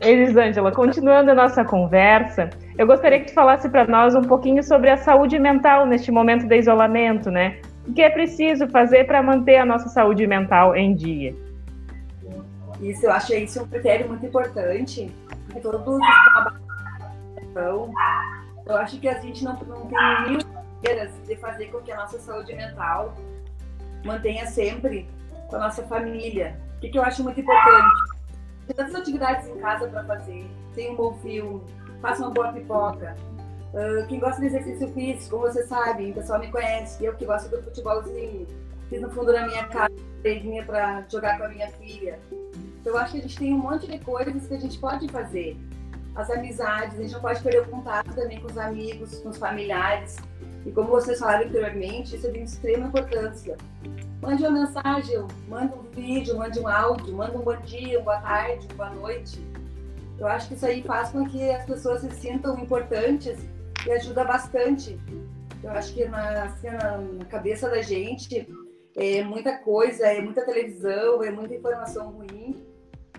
Elisângela, 0.00 0.72
continuando 0.72 1.30
a 1.30 1.34
nossa 1.34 1.64
conversa, 1.64 2.50
eu 2.76 2.86
gostaria 2.86 3.20
que 3.20 3.26
tu 3.26 3.34
falasse 3.34 3.68
para 3.68 3.86
nós 3.86 4.14
um 4.14 4.22
pouquinho 4.22 4.62
sobre 4.62 4.90
a 4.90 4.96
saúde 4.96 5.38
mental 5.38 5.86
neste 5.86 6.10
momento 6.10 6.46
de 6.46 6.58
isolamento, 6.58 7.30
né? 7.30 7.60
O 7.86 7.92
que 7.92 8.02
é 8.02 8.10
preciso 8.10 8.68
fazer 8.68 9.04
para 9.04 9.22
manter 9.22 9.56
a 9.56 9.66
nossa 9.66 9.88
saúde 9.88 10.26
mental 10.26 10.74
em 10.74 10.94
dia? 10.94 11.34
Isso, 12.80 13.06
eu 13.06 13.12
acho 13.12 13.34
isso 13.34 13.62
um 13.62 13.68
critério 13.68 14.08
muito 14.08 14.26
importante, 14.26 15.12
porque 15.46 15.60
todos 15.60 15.86
os 15.86 16.61
então, 17.52 17.92
eu 18.66 18.76
acho 18.76 18.98
que 18.98 19.08
a 19.08 19.20
gente 19.20 19.44
não, 19.44 19.52
não 19.52 19.86
tem 19.86 20.30
mil 20.30 20.40
maneiras 20.82 21.12
de 21.26 21.36
fazer 21.36 21.66
com 21.66 21.80
que 21.82 21.92
a 21.92 21.96
nossa 21.96 22.18
saúde 22.18 22.54
mental 22.54 23.14
mantenha 24.04 24.46
sempre 24.46 25.06
com 25.48 25.56
a 25.56 25.60
nossa 25.60 25.82
família. 25.84 26.58
O 26.76 26.80
que, 26.80 26.88
que 26.88 26.98
eu 26.98 27.02
acho 27.02 27.22
muito 27.22 27.40
importante? 27.40 28.00
Tem 28.66 28.74
tantas 28.74 28.94
atividades 28.94 29.46
em 29.48 29.58
casa 29.58 29.86
para 29.86 30.02
fazer. 30.04 30.50
Tem 30.74 30.92
um 30.92 30.96
bom 30.96 31.14
filme, 31.18 31.62
faça 32.00 32.22
uma 32.22 32.30
boa 32.30 32.52
pipoca. 32.52 33.14
Uh, 33.74 34.06
quem 34.08 34.18
gosta 34.18 34.40
de 34.40 34.46
exercício 34.46 34.88
físico, 34.92 35.38
você 35.38 35.66
sabe, 35.66 36.10
o 36.10 36.14
pessoal 36.14 36.40
me 36.40 36.50
conhece, 36.50 37.04
eu 37.04 37.14
que 37.14 37.24
gosto 37.24 37.48
do 37.48 37.62
futebolzinho, 37.62 38.46
fiz 38.88 39.00
no 39.00 39.10
fundo 39.10 39.32
da 39.32 39.46
minha 39.46 39.66
casa, 39.68 39.94
para 40.66 41.04
jogar 41.08 41.38
com 41.38 41.44
a 41.44 41.48
minha 41.48 41.68
filha. 41.72 42.18
Eu 42.84 42.96
acho 42.98 43.12
que 43.12 43.18
a 43.18 43.22
gente 43.22 43.38
tem 43.38 43.54
um 43.54 43.58
monte 43.58 43.86
de 43.86 43.98
coisas 43.98 44.46
que 44.46 44.54
a 44.54 44.60
gente 44.60 44.78
pode 44.78 45.08
fazer. 45.08 45.56
As 46.14 46.30
amizades, 46.30 46.98
a 46.98 47.02
gente 47.02 47.12
não 47.12 47.20
pode 47.20 47.42
perder 47.42 47.62
o 47.62 47.68
contato 47.68 48.14
também 48.14 48.38
com 48.40 48.46
os 48.46 48.58
amigos, 48.58 49.18
com 49.20 49.30
os 49.30 49.38
familiares. 49.38 50.16
E 50.66 50.70
como 50.70 50.88
vocês 50.88 51.18
falaram 51.18 51.46
anteriormente, 51.46 52.16
isso 52.16 52.26
é 52.26 52.30
de 52.30 52.40
extrema 52.40 52.86
importância. 52.86 53.56
Mande 54.20 54.42
uma 54.42 54.60
mensagem, 54.60 55.26
manda 55.48 55.74
um 55.74 55.82
vídeo, 55.90 56.36
mande 56.36 56.60
um 56.60 56.68
áudio, 56.68 57.14
manda 57.14 57.36
um 57.36 57.42
bom 57.42 57.56
dia, 57.56 58.00
boa 58.00 58.18
tarde, 58.18 58.68
boa 58.76 58.90
noite. 58.90 59.40
Eu 60.18 60.26
acho 60.28 60.48
que 60.48 60.54
isso 60.54 60.66
aí 60.66 60.82
faz 60.82 61.08
com 61.10 61.26
que 61.28 61.50
as 61.50 61.64
pessoas 61.64 62.02
se 62.02 62.10
sintam 62.12 62.56
importantes 62.58 63.38
e 63.86 63.90
ajuda 63.90 64.22
bastante. 64.22 65.00
Eu 65.62 65.70
acho 65.70 65.94
que 65.94 66.04
na, 66.04 66.44
assim, 66.44 66.68
na 66.68 67.24
cabeça 67.24 67.68
da 67.68 67.82
gente 67.82 68.46
é 68.94 69.24
muita 69.24 69.56
coisa, 69.58 70.06
é 70.06 70.20
muita 70.20 70.44
televisão, 70.44 71.22
é 71.24 71.30
muita 71.30 71.54
informação 71.54 72.10
ruim. 72.10 72.64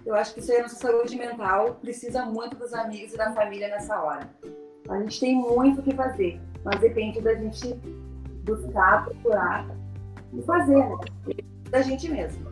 Eu 0.06 0.16
acho 0.16 0.34
que 0.34 0.42
isso 0.42 0.52
aí, 0.52 0.60
a 0.60 0.63
nossa 0.63 0.76
saúde 0.76 1.16
mental 1.16 1.76
precisa 1.82 2.26
muito 2.26 2.58
dos 2.58 2.74
amigos 2.74 3.13
e 3.13 3.18
da 3.18 3.32
família 3.32 3.70
nessa 3.70 4.02
hora. 4.02 4.30
A 4.89 5.00
gente 5.00 5.20
tem 5.20 5.36
muito 5.36 5.80
o 5.80 5.84
que 5.84 5.94
fazer, 5.94 6.42
mas 6.63 6.80
depende 6.82 7.22
da 7.22 7.34
gente 7.36 7.74
buscar, 8.44 9.06
procurar 9.06 9.66
e 10.34 10.42
fazer, 10.42 10.78
né? 10.78 10.98
Da 11.70 11.82
gente 11.82 12.10
mesmo. 12.10 12.46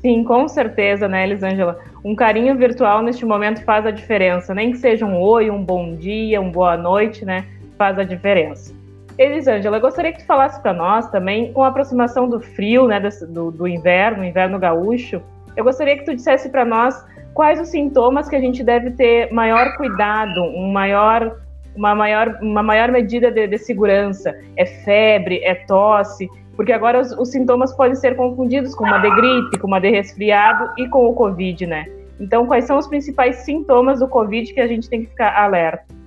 Sim, 0.00 0.24
com 0.24 0.48
certeza, 0.48 1.06
né, 1.08 1.24
Elisângela? 1.24 1.80
Um 2.02 2.14
carinho 2.14 2.56
virtual 2.56 3.02
neste 3.02 3.26
momento 3.26 3.62
faz 3.64 3.84
a 3.84 3.90
diferença. 3.90 4.54
Nem 4.54 4.70
que 4.70 4.78
seja 4.78 5.04
um 5.04 5.20
oi, 5.20 5.50
um 5.50 5.62
bom 5.62 5.94
dia, 5.94 6.40
uma 6.40 6.50
boa 6.50 6.76
noite, 6.76 7.24
né? 7.24 7.46
Faz 7.76 7.98
a 7.98 8.04
diferença. 8.04 8.77
Elisângela, 9.18 9.80
gostaria 9.80 10.12
que 10.12 10.20
tu 10.20 10.26
falasse 10.26 10.62
para 10.62 10.72
nós 10.72 11.10
também, 11.10 11.52
com 11.52 11.64
aproximação 11.64 12.28
do 12.28 12.40
frio, 12.40 12.86
né, 12.86 13.00
do, 13.28 13.50
do 13.50 13.66
inverno, 13.66 14.24
inverno 14.24 14.58
gaúcho, 14.58 15.20
eu 15.56 15.64
gostaria 15.64 15.98
que 15.98 16.04
tu 16.04 16.14
dissesse 16.14 16.48
para 16.50 16.64
nós 16.64 17.04
quais 17.34 17.60
os 17.60 17.68
sintomas 17.68 18.28
que 18.28 18.36
a 18.36 18.40
gente 18.40 18.62
deve 18.62 18.92
ter 18.92 19.32
maior 19.32 19.76
cuidado, 19.76 20.40
um 20.40 20.70
maior, 20.70 21.36
uma, 21.74 21.96
maior, 21.96 22.38
uma 22.40 22.62
maior 22.62 22.92
medida 22.92 23.28
de, 23.28 23.48
de 23.48 23.58
segurança. 23.58 24.32
É 24.56 24.64
febre, 24.64 25.42
é 25.42 25.56
tosse, 25.66 26.28
porque 26.54 26.72
agora 26.72 27.00
os, 27.00 27.10
os, 27.10 27.30
sintomas 27.30 27.74
podem 27.74 27.96
ser 27.96 28.14
confundidos 28.14 28.72
com 28.72 28.84
uma 28.84 28.98
de 28.98 29.10
gripe, 29.10 29.58
com 29.58 29.66
uma 29.66 29.80
de 29.80 29.90
resfriado 29.90 30.70
e 30.78 30.88
com 30.88 31.08
o 31.08 31.14
Covid, 31.14 31.66
né? 31.66 31.86
Então, 32.20 32.46
quais 32.46 32.64
são 32.64 32.78
os 32.78 32.86
principais 32.86 33.38
sintomas 33.38 33.98
do 33.98 34.06
Covid 34.06 34.54
que 34.54 34.60
a 34.60 34.66
gente 34.68 34.88
tem 34.88 35.02
que 35.02 35.10
ficar 35.10 35.36
alerta? 35.36 35.97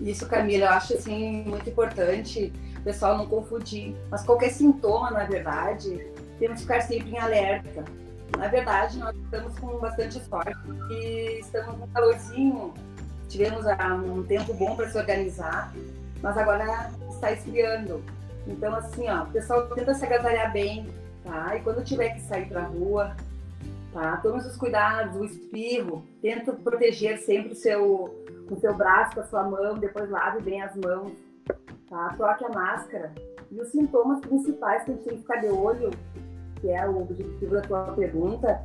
Isso, 0.00 0.26
Camila, 0.26 0.66
eu 0.66 0.70
acho 0.70 0.94
assim 0.94 1.42
muito 1.44 1.68
importante 1.70 2.52
o 2.78 2.82
pessoal 2.82 3.16
não 3.18 3.26
confundir. 3.26 3.96
Mas 4.10 4.22
qualquer 4.22 4.50
sintoma, 4.50 5.10
na 5.10 5.24
verdade, 5.24 6.06
temos 6.38 6.56
que 6.56 6.62
ficar 6.62 6.80
sempre 6.82 7.10
em 7.10 7.18
alerta. 7.18 7.84
Na 8.36 8.48
verdade, 8.48 8.98
nós 8.98 9.16
estamos 9.16 9.58
com 9.58 9.78
bastante 9.78 10.22
sorte 10.24 10.52
e 10.90 11.40
estamos 11.40 11.78
no 11.78 11.86
calorzinho. 11.88 12.74
Tivemos 13.28 13.64
um 14.06 14.22
tempo 14.22 14.52
bom 14.54 14.76
para 14.76 14.88
se 14.88 14.98
organizar, 14.98 15.72
mas 16.22 16.36
agora 16.36 16.90
está 17.10 17.32
esfriando. 17.32 18.02
Então, 18.46 18.74
assim, 18.74 19.08
ó, 19.08 19.24
o 19.24 19.26
pessoal 19.26 19.66
tenta 19.68 19.94
se 19.94 20.04
agasalhar 20.04 20.52
bem, 20.52 20.88
tá? 21.24 21.56
E 21.56 21.60
quando 21.60 21.82
tiver 21.82 22.10
que 22.10 22.20
sair 22.20 22.46
para 22.46 22.60
a 22.62 22.66
rua, 22.66 23.16
tá? 23.96 24.18
Tome 24.18 24.38
os 24.38 24.56
cuidados, 24.56 25.16
o 25.16 25.24
espirro, 25.24 26.04
tenta 26.20 26.52
proteger 26.52 27.18
sempre 27.18 27.52
o 27.52 27.56
seu, 27.56 28.14
o 28.50 28.56
seu 28.60 28.74
braço 28.74 29.14
com 29.14 29.20
a 29.20 29.24
sua 29.24 29.42
mão, 29.44 29.78
depois 29.78 30.10
lave 30.10 30.42
bem 30.42 30.60
as 30.60 30.76
mãos, 30.76 31.12
tá? 31.88 32.12
Troque 32.14 32.44
a 32.44 32.50
máscara. 32.50 33.12
E 33.50 33.58
os 33.58 33.68
sintomas 33.68 34.20
principais 34.20 34.84
que 34.84 34.90
a 34.90 34.94
gente 34.94 35.04
tem 35.04 35.14
que 35.14 35.22
ficar 35.22 35.36
de 35.36 35.46
olho 35.46 35.90
que 36.60 36.70
é 36.70 36.88
o 36.88 37.02
objetivo 37.02 37.54
da 37.54 37.62
tua 37.62 37.84
pergunta, 37.92 38.60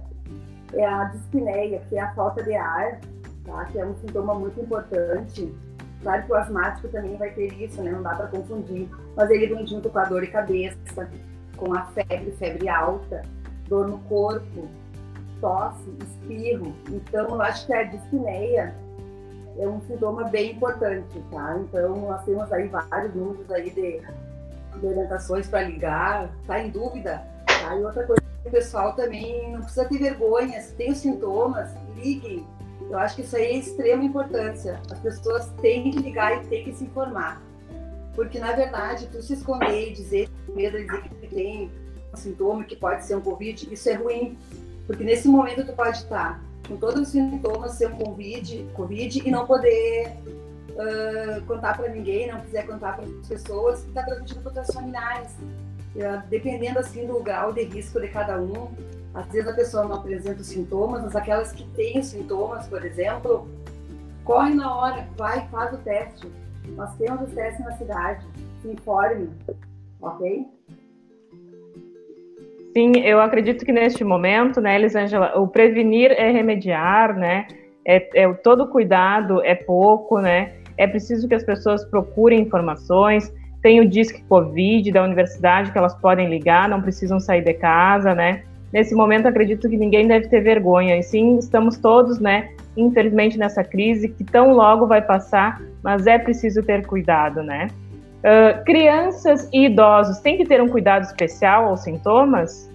é 0.74 0.86
a 0.86 1.06
dispneia, 1.06 1.82
que 1.90 1.98
é 1.98 2.02
a 2.02 2.14
falta 2.14 2.42
de 2.44 2.56
ar, 2.56 3.00
tá? 3.46 3.66
que 3.66 3.80
é 3.80 3.86
um 3.86 3.96
sintoma 3.98 4.34
muito 4.34 4.60
importante. 4.60 5.54
Claro 6.02 6.26
que 6.26 6.32
o 6.32 6.36
asmático 6.36 6.88
também 6.88 7.16
vai 7.18 7.30
ter 7.32 7.54
isso, 7.62 7.82
né? 7.82 7.92
não 7.92 8.02
dá 8.02 8.16
para 8.16 8.28
confundir, 8.28 8.90
mas 9.16 9.30
ele 9.30 9.48
vem 9.48 9.68
junto 9.68 9.90
com 9.90 10.00
a 10.00 10.06
dor 10.06 10.22
de 10.22 10.28
cabeça, 10.28 11.10
com 11.58 11.74
a 11.74 11.86
febre, 11.88 12.32
febre 12.32 12.70
alta, 12.70 13.22
dor 13.68 13.88
no 13.88 14.00
corpo, 14.00 14.68
tosse, 15.42 15.90
espirro. 16.00 16.74
Então, 16.90 17.28
eu 17.30 17.42
acho 17.42 17.66
que 17.66 17.74
a 17.74 17.84
dispneia 17.84 18.74
é 19.58 19.68
um 19.68 19.82
sintoma 19.82 20.26
bem 20.26 20.52
importante, 20.52 21.22
tá? 21.32 21.58
Então, 21.60 21.96
nós 21.98 22.24
temos 22.24 22.52
aí 22.54 22.68
vários 22.68 23.14
números 23.14 23.52
aí 23.52 23.70
de, 23.70 24.02
de 24.80 24.86
orientações 24.86 25.48
para 25.48 25.64
ligar. 25.64 26.30
Tá 26.48 26.60
em 26.60 26.70
dúvida? 26.70 27.22
Tá? 27.46 27.76
E 27.76 27.84
outra 27.84 28.06
coisa, 28.06 28.22
o 28.46 28.50
pessoal 28.50 28.94
também 28.94 29.52
não 29.52 29.62
precisa 29.62 29.86
ter 29.86 29.98
vergonha, 29.98 30.62
se 30.62 30.74
tem 30.76 30.92
os 30.92 31.00
sintomas, 31.00 31.70
liguem. 31.96 32.48
Eu 32.90 32.98
acho 32.98 33.16
que 33.16 33.22
isso 33.22 33.36
aí 33.36 33.46
é 33.46 33.58
extrema 33.58 34.04
importância. 34.04 34.80
As 34.90 35.00
pessoas 35.00 35.48
têm 35.62 35.92
que 35.92 36.00
ligar 36.00 36.38
e 36.38 36.48
têm 36.48 36.64
que 36.64 36.74
se 36.74 36.84
informar. 36.84 37.42
Porque, 38.16 38.40
na 38.40 38.52
verdade, 38.52 39.08
tu 39.08 39.22
se 39.22 39.34
esconder 39.34 39.90
e 39.90 39.94
dizer, 39.94 40.30
medo 40.50 40.78
de 40.78 40.86
dizer 40.86 41.10
que 41.22 41.28
tem 41.28 41.72
um 42.14 42.18
sintoma 42.18 42.64
que 42.64 42.76
pode 42.76 43.06
ser 43.06 43.16
um 43.16 43.22
Covid, 43.22 43.74
isso 43.74 43.90
é 43.90 43.94
ruim. 43.94 44.38
Porque 44.92 45.06
nesse 45.06 45.26
momento 45.30 45.66
tu 45.66 45.72
pode 45.72 46.00
estar 46.00 46.44
com 46.68 46.76
todos 46.76 47.04
os 47.04 47.08
sintomas, 47.08 47.76
ser 47.76 47.88
um 47.88 47.96
COVID, 47.96 48.72
COVID 48.74 49.26
e 49.26 49.32
não 49.32 49.48
poder 49.48 50.10
uh, 50.72 51.42
contar 51.48 51.78
para 51.78 51.88
ninguém, 51.88 52.30
não 52.30 52.42
quiser 52.42 52.68
contar 52.68 52.98
para 52.98 53.06
as 53.06 53.26
pessoas, 53.26 53.88
está 53.88 54.04
transmitindo 54.04 54.52
para 54.52 54.62
os 54.62 54.68
familiares. 54.68 55.34
É, 55.96 56.22
dependendo 56.30 56.78
assim 56.78 57.08
do 57.08 57.22
grau 57.22 57.54
de 57.54 57.64
risco 57.64 58.02
de 58.02 58.10
cada 58.10 58.38
um, 58.38 58.70
às 59.14 59.26
vezes 59.28 59.48
a 59.48 59.54
pessoa 59.54 59.86
não 59.86 59.96
apresenta 59.96 60.42
os 60.42 60.48
sintomas, 60.48 61.04
mas 61.04 61.16
aquelas 61.16 61.54
que 61.54 61.64
têm 61.70 61.98
os 61.98 62.08
sintomas, 62.08 62.68
por 62.68 62.84
exemplo, 62.86 63.48
corre 64.26 64.54
na 64.54 64.76
hora, 64.76 65.08
vai 65.16 65.48
faz 65.48 65.74
o 65.74 65.78
teste. 65.78 66.30
Nós 66.76 66.94
temos 66.98 67.30
os 67.30 67.34
testes 67.34 67.64
na 67.64 67.78
cidade, 67.78 68.26
se 68.62 68.68
informe, 68.68 69.30
ok? 70.02 70.50
Sim, 72.74 73.00
eu 73.04 73.20
acredito 73.20 73.66
que 73.66 73.72
neste 73.72 74.04
momento, 74.04 74.62
né, 74.62 74.76
Elisângela, 74.76 75.38
o 75.38 75.48
prevenir 75.48 76.12
é 76.12 76.32
remediar, 76.32 77.18
né? 77.18 77.46
É, 77.86 78.24
é 78.24 78.34
todo 78.34 78.68
cuidado 78.68 79.44
é 79.44 79.56
pouco, 79.56 80.20
né? 80.20 80.54
É 80.78 80.88
preciso 80.88 81.28
que 81.28 81.36
as 81.36 81.44
pessoas 81.44 81.84
procurem 81.86 82.40
informações, 82.40 83.34
tem 83.62 83.82
o 83.82 83.88
Disque 83.88 84.24
Covid 84.24 84.90
da 84.92 85.04
universidade 85.04 85.72
que 85.72 85.78
elas 85.78 85.94
podem 85.96 86.30
ligar, 86.30 86.70
não 86.70 86.82
precisam 86.82 87.20
sair 87.20 87.44
de 87.44 87.54
casa, 87.54 88.16
né? 88.16 88.44
Nesse 88.72 88.96
momento, 88.96 89.28
acredito 89.28 89.70
que 89.70 89.76
ninguém 89.76 90.08
deve 90.08 90.30
ter 90.30 90.40
vergonha. 90.40 90.98
E 90.98 91.04
sim, 91.04 91.38
estamos 91.38 91.78
todos, 91.78 92.20
né, 92.20 92.52
infelizmente, 92.78 93.38
nessa 93.38 93.64
crise 93.66 94.08
que 94.08 94.24
tão 94.24 94.54
logo 94.54 94.88
vai 94.88 95.02
passar, 95.02 95.62
mas 95.84 96.08
é 96.08 96.18
preciso 96.18 96.64
ter 96.64 96.86
cuidado, 96.88 97.44
né? 97.44 97.68
Uh, 98.22 98.64
crianças 98.66 99.50
e 99.52 99.66
idosos 99.66 100.20
têm 100.20 100.38
que 100.38 100.46
ter 100.46 100.62
um 100.62 100.70
cuidado 100.70 101.04
especial 101.04 101.66
aos 101.66 101.82
sintomas? 101.82 102.70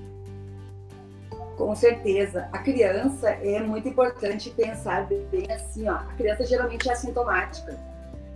Com 1.56 1.74
certeza. 1.74 2.48
A 2.52 2.58
criança 2.58 3.30
é 3.30 3.60
muito 3.60 3.88
importante 3.88 4.50
pensar 4.50 5.06
bem 5.06 5.50
assim, 5.50 5.88
ó. 5.88 5.94
A 5.94 6.14
criança 6.16 6.44
geralmente 6.44 6.88
é 6.88 6.92
assintomática. 6.92 7.78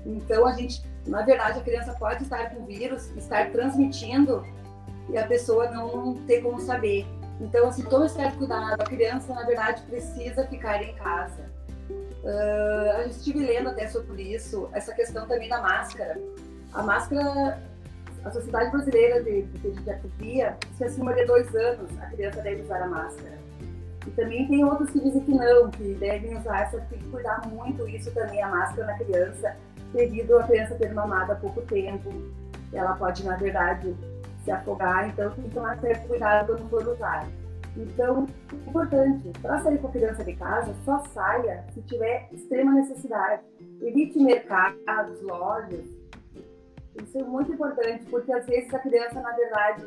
Então, 0.07 0.47
a 0.47 0.53
gente 0.53 0.83
na 1.07 1.23
verdade, 1.23 1.59
a 1.59 1.63
criança 1.63 1.95
pode 1.99 2.23
estar 2.23 2.51
com 2.51 2.65
vírus, 2.67 3.11
estar 3.17 3.51
transmitindo 3.51 4.45
e 5.09 5.19
a 5.19 5.27
pessoa 5.27 5.71
não 5.71 6.15
ter 6.27 6.43
como 6.43 6.61
saber. 6.61 7.07
Então, 7.41 7.69
assim, 7.69 7.83
tome 7.83 8.09
certo 8.09 8.39
cuidado. 8.39 8.81
A 8.81 8.85
criança, 8.85 9.35
na 9.35 9.45
verdade, 9.45 9.83
precisa 9.83 10.47
ficar 10.47 10.83
em 10.83 10.95
casa. 10.95 11.51
Uh, 12.23 13.01
eu 13.01 13.09
estive 13.09 13.39
lendo 13.41 13.71
até 13.71 13.89
sobre 13.89 14.23
isso, 14.23 14.69
essa 14.73 14.95
questão 14.95 15.27
também 15.27 15.49
da 15.49 15.61
máscara. 15.61 16.21
A 16.73 16.83
máscara, 16.83 17.63
a 18.25 18.31
Sociedade 18.31 18.71
Brasileira 18.71 19.23
de, 19.23 19.43
Pediatria 19.61 20.57
que 20.77 20.85
acima 20.85 21.13
de 21.15 21.25
dois 21.25 21.55
anos 21.55 21.91
a 22.01 22.07
criança 22.07 22.41
deve 22.43 22.63
usar 22.63 22.83
a 22.83 22.87
máscara. 22.87 23.39
E 24.07 24.11
também 24.13 24.47
tem 24.49 24.65
outros 24.65 24.91
que 24.91 25.01
dizem 25.01 25.21
que 25.21 25.35
não, 25.35 25.71
que 25.71 25.95
devem 25.95 26.39
usar, 26.39 26.71
só 26.71 26.79
que 26.79 26.87
tem 26.91 26.99
que 27.01 27.09
cuidar 27.09 27.47
muito 27.49 27.87
isso 27.89 28.11
também, 28.13 28.43
a 28.43 28.49
máscara 28.49 28.87
na 28.87 28.99
criança 28.99 29.57
devido 29.93 30.39
a 30.39 30.45
criança 30.45 30.75
ter 30.77 30.93
mamado 30.95 31.33
há 31.33 31.35
pouco 31.35 31.61
tempo. 31.63 32.11
Ela 32.73 32.95
pode, 32.95 33.25
na 33.27 33.37
verdade, 33.37 33.95
se 34.45 34.51
afogar, 34.51 35.09
então 35.09 35.31
tem 35.33 35.45
que 35.45 35.51
tomar 35.51 35.79
certo 35.81 36.07
cuidado 36.07 36.57
quando 36.57 36.71
for 36.71 36.89
usar. 36.89 37.29
Então, 37.77 38.27
importante, 38.53 39.31
para 39.41 39.61
sair 39.61 39.79
com 39.79 39.89
a 39.89 39.91
criança 39.91 40.25
de 40.25 40.35
casa, 40.35 40.75
só 40.85 40.99
saia 41.13 41.65
se 41.73 41.83
tiver 41.83 42.29
extrema 42.33 42.73
necessidade. 42.73 43.43
Evite 43.81 44.19
mercados, 44.19 45.21
lojas. 45.23 46.00
Isso 46.97 47.19
é 47.19 47.23
muito 47.23 47.53
importante, 47.53 48.05
porque 48.07 48.33
às 48.33 48.47
vezes 48.47 48.73
a 48.75 48.79
criança, 48.79 49.21
na 49.21 49.31
verdade, 49.33 49.87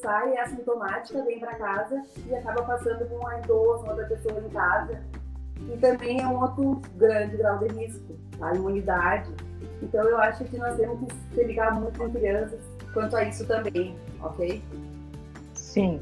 sai, 0.00 0.34
é 0.34 0.40
assintomática, 0.40 1.22
vem 1.24 1.40
para 1.40 1.54
casa 1.56 2.02
e 2.26 2.34
acaba 2.34 2.62
passando 2.62 3.08
com 3.08 3.16
uma 3.16 3.38
idosa, 3.38 3.90
outra 3.90 4.06
pessoa 4.06 4.40
em 4.40 4.50
casa. 4.50 5.02
E 5.60 5.76
também 5.78 6.20
é 6.20 6.26
um 6.26 6.40
outro 6.40 6.82
grande 6.96 7.36
grau 7.36 7.58
de 7.58 7.68
risco 7.74 8.14
a 8.40 8.54
imunidade. 8.54 9.30
Então 9.82 10.02
eu 10.04 10.18
acho 10.18 10.44
que 10.44 10.56
nós 10.56 10.76
temos 10.76 11.00
que 11.00 11.34
se 11.34 11.44
ligar 11.44 11.74
muito 11.74 11.98
com 11.98 12.10
crianças 12.10 12.60
quanto 12.92 13.16
a 13.16 13.24
isso 13.24 13.46
também, 13.46 13.96
ok? 14.22 14.62
Sim. 15.54 16.00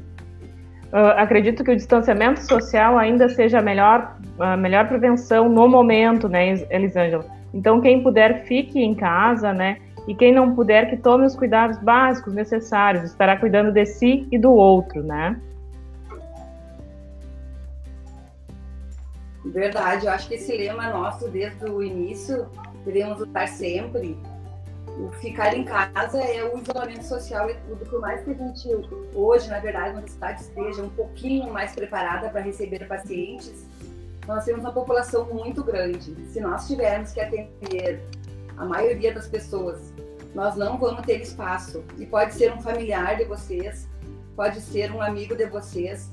Uh, 0.91 1.17
acredito 1.17 1.63
que 1.63 1.71
o 1.71 1.75
distanciamento 1.75 2.41
social 2.41 2.97
ainda 2.97 3.27
seja 3.27 3.59
a 3.59 3.61
melhor, 3.61 4.15
a 4.39 4.55
melhor 4.55 4.87
prevenção 4.87 5.49
no 5.49 5.67
momento, 5.67 6.29
né, 6.29 6.49
Elisângela? 6.69 7.25
Então, 7.51 7.81
quem 7.81 8.03
puder, 8.03 8.45
fique 8.45 8.79
em 8.79 8.93
casa, 8.93 9.53
né? 9.53 9.77
E 10.07 10.13
quem 10.13 10.33
não 10.33 10.53
puder, 10.53 10.89
que 10.89 10.97
tome 10.97 11.25
os 11.25 11.35
cuidados 11.35 11.77
básicos 11.77 12.33
necessários, 12.33 13.05
estará 13.05 13.37
cuidando 13.37 13.71
de 13.71 13.85
si 13.85 14.27
e 14.31 14.37
do 14.37 14.51
outro, 14.51 15.01
né? 15.01 15.39
Verdade, 19.45 20.05
eu 20.05 20.11
acho 20.11 20.27
que 20.27 20.35
esse 20.35 20.55
lema 20.55 20.89
nosso 20.89 21.27
desde 21.29 21.65
o 21.65 21.83
início 21.83 22.47
devemos 22.85 23.21
usar 23.21 23.47
sempre. 23.47 24.17
O 24.99 25.09
ficar 25.13 25.55
em 25.55 25.63
casa 25.63 26.19
é 26.19 26.43
o 26.43 26.57
isolamento 26.59 27.03
social 27.03 27.49
e 27.49 27.55
tudo. 27.55 27.85
Por 27.89 27.99
mais 27.99 28.23
que 28.23 28.31
a 28.31 28.33
gente 28.33 28.69
hoje, 29.13 29.49
na 29.49 29.59
verdade, 29.59 29.99
na 29.99 30.07
cidade 30.07 30.41
esteja 30.41 30.83
um 30.83 30.89
pouquinho 30.89 31.51
mais 31.51 31.73
preparada 31.73 32.29
para 32.29 32.41
receber 32.41 32.87
pacientes, 32.87 33.65
nós 34.27 34.45
temos 34.45 34.61
uma 34.61 34.71
população 34.71 35.25
muito 35.25 35.63
grande. 35.63 36.15
Se 36.27 36.39
nós 36.39 36.67
tivermos 36.67 37.11
que 37.11 37.19
atender 37.19 38.01
a 38.55 38.65
maioria 38.65 39.13
das 39.13 39.27
pessoas, 39.27 39.92
nós 40.33 40.55
não 40.55 40.77
vamos 40.77 41.05
ter 41.05 41.21
espaço. 41.21 41.83
E 41.97 42.05
pode 42.05 42.33
ser 42.33 42.53
um 42.53 42.61
familiar 42.61 43.17
de 43.17 43.25
vocês, 43.25 43.87
pode 44.35 44.59
ser 44.61 44.91
um 44.91 45.01
amigo 45.01 45.35
de 45.35 45.45
vocês. 45.45 46.09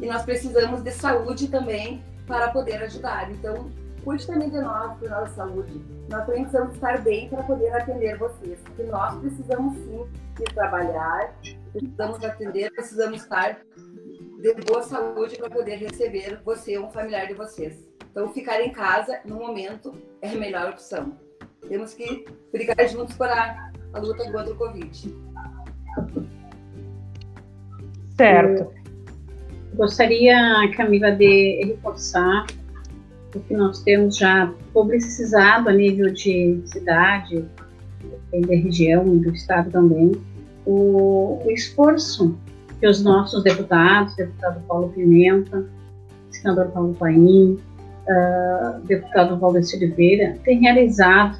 E 0.00 0.06
nós 0.06 0.22
precisamos 0.22 0.82
de 0.82 0.90
saúde 0.92 1.48
também 1.48 2.02
para 2.26 2.50
poder 2.50 2.82
ajudar. 2.82 3.30
Então, 3.30 3.70
cuide 4.04 4.26
também 4.26 4.50
de 4.50 4.60
nós, 4.60 4.98
de 5.00 5.08
nossa 5.08 5.34
saúde. 5.34 5.80
Nós 6.08 6.24
também 6.24 6.42
precisamos 6.42 6.74
estar 6.74 6.98
bem 7.00 7.28
para 7.28 7.42
poder 7.42 7.72
atender 7.74 8.16
vocês, 8.18 8.60
porque 8.60 8.84
nós 8.84 9.18
precisamos 9.20 9.76
sim 9.78 10.06
de 10.36 10.44
trabalhar, 10.54 11.34
precisamos 11.72 12.24
atender, 12.24 12.70
precisamos 12.72 13.22
estar 13.22 13.58
de 14.40 14.54
boa 14.66 14.82
saúde 14.82 15.36
para 15.36 15.50
poder 15.50 15.76
receber 15.76 16.40
você 16.44 16.78
ou 16.78 16.86
um 16.86 16.90
familiar 16.90 17.26
de 17.26 17.34
vocês. 17.34 17.76
Então, 18.10 18.32
ficar 18.32 18.60
em 18.60 18.72
casa, 18.72 19.20
no 19.24 19.36
momento, 19.36 19.94
é 20.22 20.30
a 20.30 20.34
melhor 20.34 20.70
opção. 20.70 21.18
Temos 21.68 21.94
que 21.94 22.24
brigar 22.52 22.88
juntos 22.88 23.14
para 23.16 23.70
a 23.92 23.98
luta 23.98 24.24
contra 24.24 24.50
o 24.50 24.56
Covid. 24.56 25.14
Certo. 28.16 28.62
Eu 28.62 29.76
gostaria, 29.76 30.36
Camila, 30.76 31.12
de 31.12 31.64
reforçar 31.66 32.46
o 33.34 33.40
que 33.40 33.54
nós 33.54 33.82
temos 33.82 34.16
já 34.16 34.52
publicizado 34.72 35.68
a 35.68 35.72
nível 35.72 36.12
de 36.12 36.60
cidade, 36.64 37.44
da 38.32 38.54
região, 38.54 39.18
do 39.18 39.30
estado 39.30 39.70
também, 39.70 40.12
o, 40.64 41.42
o 41.44 41.50
esforço 41.50 42.36
que 42.80 42.86
os 42.86 43.02
nossos 43.02 43.42
deputados, 43.42 44.14
deputado 44.16 44.60
Paulo 44.66 44.88
Pimenta, 44.90 45.66
senador 46.30 46.68
Paulo 46.68 46.94
Paim, 46.94 47.58
uh, 48.06 48.80
deputado 48.86 49.38
Valdeci 49.38 49.76
Oliveira, 49.76 50.38
têm 50.44 50.60
realizado 50.60 51.38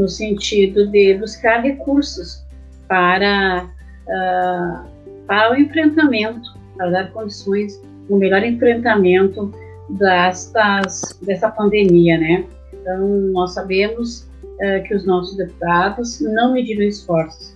no 0.00 0.08
sentido 0.08 0.86
de 0.86 1.14
buscar 1.14 1.60
recursos 1.60 2.42
para, 2.88 3.68
uh, 4.08 4.88
para 5.26 5.52
o 5.52 5.56
enfrentamento, 5.56 6.58
para 6.74 6.90
dar 6.90 7.12
condições, 7.12 7.80
um 8.08 8.16
melhor 8.16 8.42
enfrentamento 8.42 9.52
destas, 9.90 11.18
dessa 11.22 11.50
pandemia, 11.50 12.18
né? 12.18 12.46
Então, 12.72 13.06
nós 13.32 13.52
sabemos 13.52 14.26
uh, 14.44 14.82
que 14.88 14.94
os 14.94 15.04
nossos 15.04 15.36
deputados 15.36 16.20
não 16.20 16.54
mediram 16.54 16.82
esforços. 16.82 17.54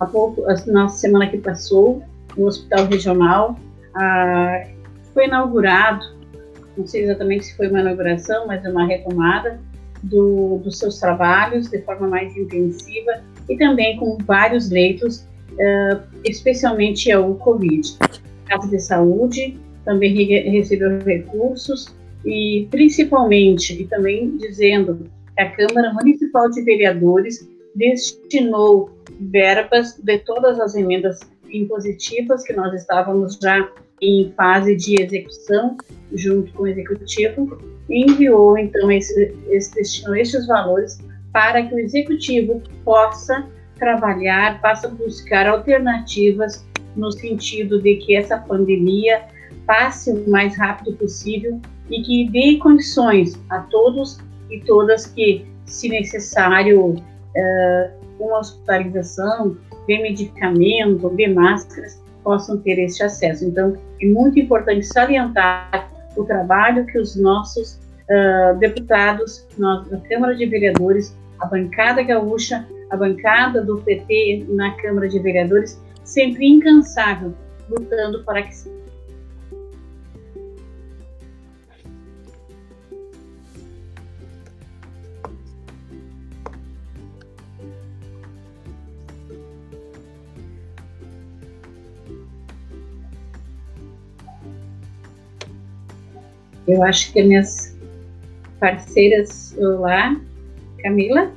Há 0.00 0.06
pouco, 0.06 0.42
na 0.66 0.88
semana 0.88 1.28
que 1.28 1.38
passou, 1.38 2.02
no 2.36 2.46
Hospital 2.46 2.86
Regional, 2.86 3.56
uh, 3.94 4.70
foi 5.14 5.26
inaugurado, 5.26 6.04
não 6.76 6.86
sei 6.86 7.04
exatamente 7.04 7.44
se 7.44 7.56
foi 7.56 7.68
uma 7.68 7.80
inauguração, 7.80 8.46
mas 8.48 8.64
é 8.64 8.70
uma 8.70 8.86
retomada 8.86 9.60
do, 10.02 10.58
dos 10.58 10.78
seus 10.78 10.98
trabalhos 10.98 11.68
de 11.68 11.80
forma 11.82 12.08
mais 12.08 12.36
intensiva 12.36 13.22
e 13.48 13.56
também 13.56 13.96
com 13.98 14.16
vários 14.24 14.70
leitos, 14.70 15.26
uh, 15.52 16.00
especialmente 16.24 17.10
ao 17.10 17.34
Covid. 17.34 17.96
A 18.46 18.48
Casa 18.56 18.68
de 18.68 18.80
Saúde 18.80 19.58
também 19.84 20.12
re 20.14 20.50
recebeu 20.50 20.98
recursos 21.00 21.94
e 22.24 22.68
principalmente, 22.70 23.80
e 23.80 23.86
também 23.86 24.36
dizendo 24.36 25.10
que 25.36 25.42
a 25.42 25.50
Câmara 25.50 25.92
Municipal 25.94 26.50
de 26.50 26.62
Vereadores 26.62 27.48
destinou 27.74 28.90
verbas 29.20 29.98
de 30.02 30.18
todas 30.18 30.60
as 30.60 30.74
emendas 30.74 31.20
impositivas 31.50 32.42
que 32.44 32.52
nós 32.52 32.72
estávamos 32.74 33.38
já 33.40 33.68
em 34.00 34.32
fase 34.36 34.76
de 34.76 35.00
execução 35.00 35.76
junto 36.14 36.52
com 36.52 36.64
o 36.64 36.66
executivo 36.66 37.58
enviou 37.88 38.56
então 38.56 38.90
esse, 38.90 39.34
esse 39.48 40.04
esses 40.18 40.46
valores 40.46 40.98
para 41.32 41.62
que 41.62 41.74
o 41.74 41.78
executivo 41.78 42.62
possa 42.84 43.46
trabalhar, 43.78 44.60
possa 44.60 44.88
buscar 44.88 45.46
alternativas 45.46 46.64
no 46.96 47.10
sentido 47.10 47.80
de 47.80 47.96
que 47.96 48.16
essa 48.16 48.36
pandemia 48.36 49.22
passe 49.66 50.10
o 50.10 50.28
mais 50.28 50.56
rápido 50.56 50.96
possível 50.96 51.60
e 51.88 52.02
que 52.02 52.28
dê 52.30 52.56
condições 52.58 53.40
a 53.48 53.60
todos 53.60 54.18
e 54.50 54.60
todas 54.60 55.06
que, 55.06 55.46
se 55.64 55.88
necessário, 55.88 56.96
uma 58.18 58.38
hospitalização, 58.38 59.56
de 59.86 59.98
medicamento, 60.02 61.08
de 61.10 61.28
máscaras, 61.28 62.02
possam 62.22 62.58
ter 62.58 62.78
esse 62.78 63.02
acesso. 63.02 63.44
Então, 63.44 63.76
é 64.00 64.06
muito 64.06 64.38
importante 64.38 64.86
salientar 64.86 65.90
o 66.16 66.24
trabalho 66.24 66.86
que 66.86 66.98
os 66.98 67.16
nossos 67.16 67.74
uh, 68.08 68.58
deputados, 68.58 69.46
nós, 69.58 69.88
da 69.88 69.98
Câmara 69.98 70.34
de 70.34 70.46
Vereadores, 70.46 71.16
a 71.38 71.46
bancada 71.46 72.02
gaúcha, 72.02 72.66
a 72.90 72.96
bancada 72.96 73.62
do 73.62 73.78
PT 73.78 74.46
na 74.48 74.72
Câmara 74.76 75.08
de 75.08 75.18
Vereadores, 75.18 75.80
sempre 76.04 76.46
incansável, 76.46 77.34
lutando 77.68 78.24
para 78.24 78.42
que 78.42 78.54
Eu 96.70 96.84
acho 96.84 97.12
que 97.12 97.20
minhas 97.24 97.76
parceiras 98.60 99.56
lá, 99.58 100.16
Camila? 100.80 101.32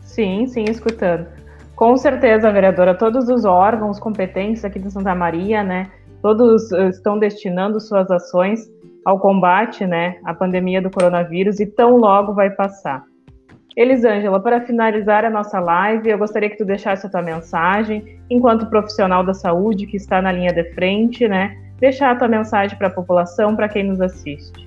Sim, 0.00 0.48
sim, 0.48 0.64
escutando. 0.64 1.28
Com 1.76 1.96
certeza, 1.96 2.50
vereadora, 2.50 2.92
todos 2.92 3.28
os 3.28 3.44
órgãos 3.44 4.00
competentes 4.00 4.64
aqui 4.64 4.80
de 4.80 4.90
Santa 4.90 5.14
Maria, 5.14 5.62
né, 5.62 5.90
todos 6.20 6.72
eh, 6.72 6.88
estão 6.88 7.18
destinando 7.18 7.80
suas 7.80 8.10
ações 8.10 8.68
ao 9.04 9.20
combate, 9.20 9.86
né, 9.86 10.16
à 10.24 10.34
pandemia 10.34 10.82
do 10.82 10.90
coronavírus 10.90 11.60
e 11.60 11.66
tão 11.66 11.96
logo 11.96 12.34
vai 12.34 12.50
passar. 12.50 13.04
Elisângela, 13.76 14.40
para 14.40 14.60
finalizar 14.60 15.24
a 15.24 15.30
nossa 15.30 15.60
live, 15.60 16.08
eu 16.08 16.18
gostaria 16.18 16.50
que 16.50 16.56
tu 16.56 16.64
deixasse 16.64 17.06
a 17.06 17.10
tua 17.10 17.22
mensagem, 17.22 18.20
enquanto 18.28 18.66
profissional 18.66 19.24
da 19.24 19.34
saúde 19.34 19.86
que 19.86 19.96
está 19.96 20.20
na 20.20 20.32
linha 20.32 20.52
de 20.52 20.64
frente, 20.74 21.28
né, 21.28 21.56
deixar 21.78 22.12
a 22.12 22.16
tua 22.16 22.28
mensagem 22.28 22.76
para 22.78 22.88
a 22.88 22.90
população, 22.90 23.54
para 23.54 23.68
quem 23.68 23.84
nos 23.84 24.00
assiste. 24.00 24.64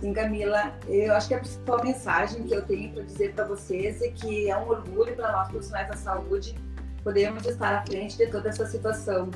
Sim, 0.00 0.14
Camila, 0.14 0.72
eu 0.88 1.14
acho 1.14 1.28
que 1.28 1.34
a 1.34 1.38
principal 1.38 1.84
mensagem 1.84 2.44
que 2.44 2.54
eu 2.54 2.62
tenho 2.62 2.90
para 2.92 3.02
dizer 3.02 3.34
para 3.34 3.44
vocês 3.44 4.00
é 4.00 4.08
que 4.08 4.50
é 4.50 4.56
um 4.56 4.68
orgulho 4.68 5.14
para 5.14 5.30
nós 5.30 5.48
profissionais 5.48 5.88
da 5.88 5.96
saúde 5.96 6.56
podermos 7.04 7.46
estar 7.46 7.74
à 7.74 7.82
frente 7.84 8.16
de 8.16 8.26
toda 8.26 8.48
essa 8.48 8.64
situação. 8.66 9.30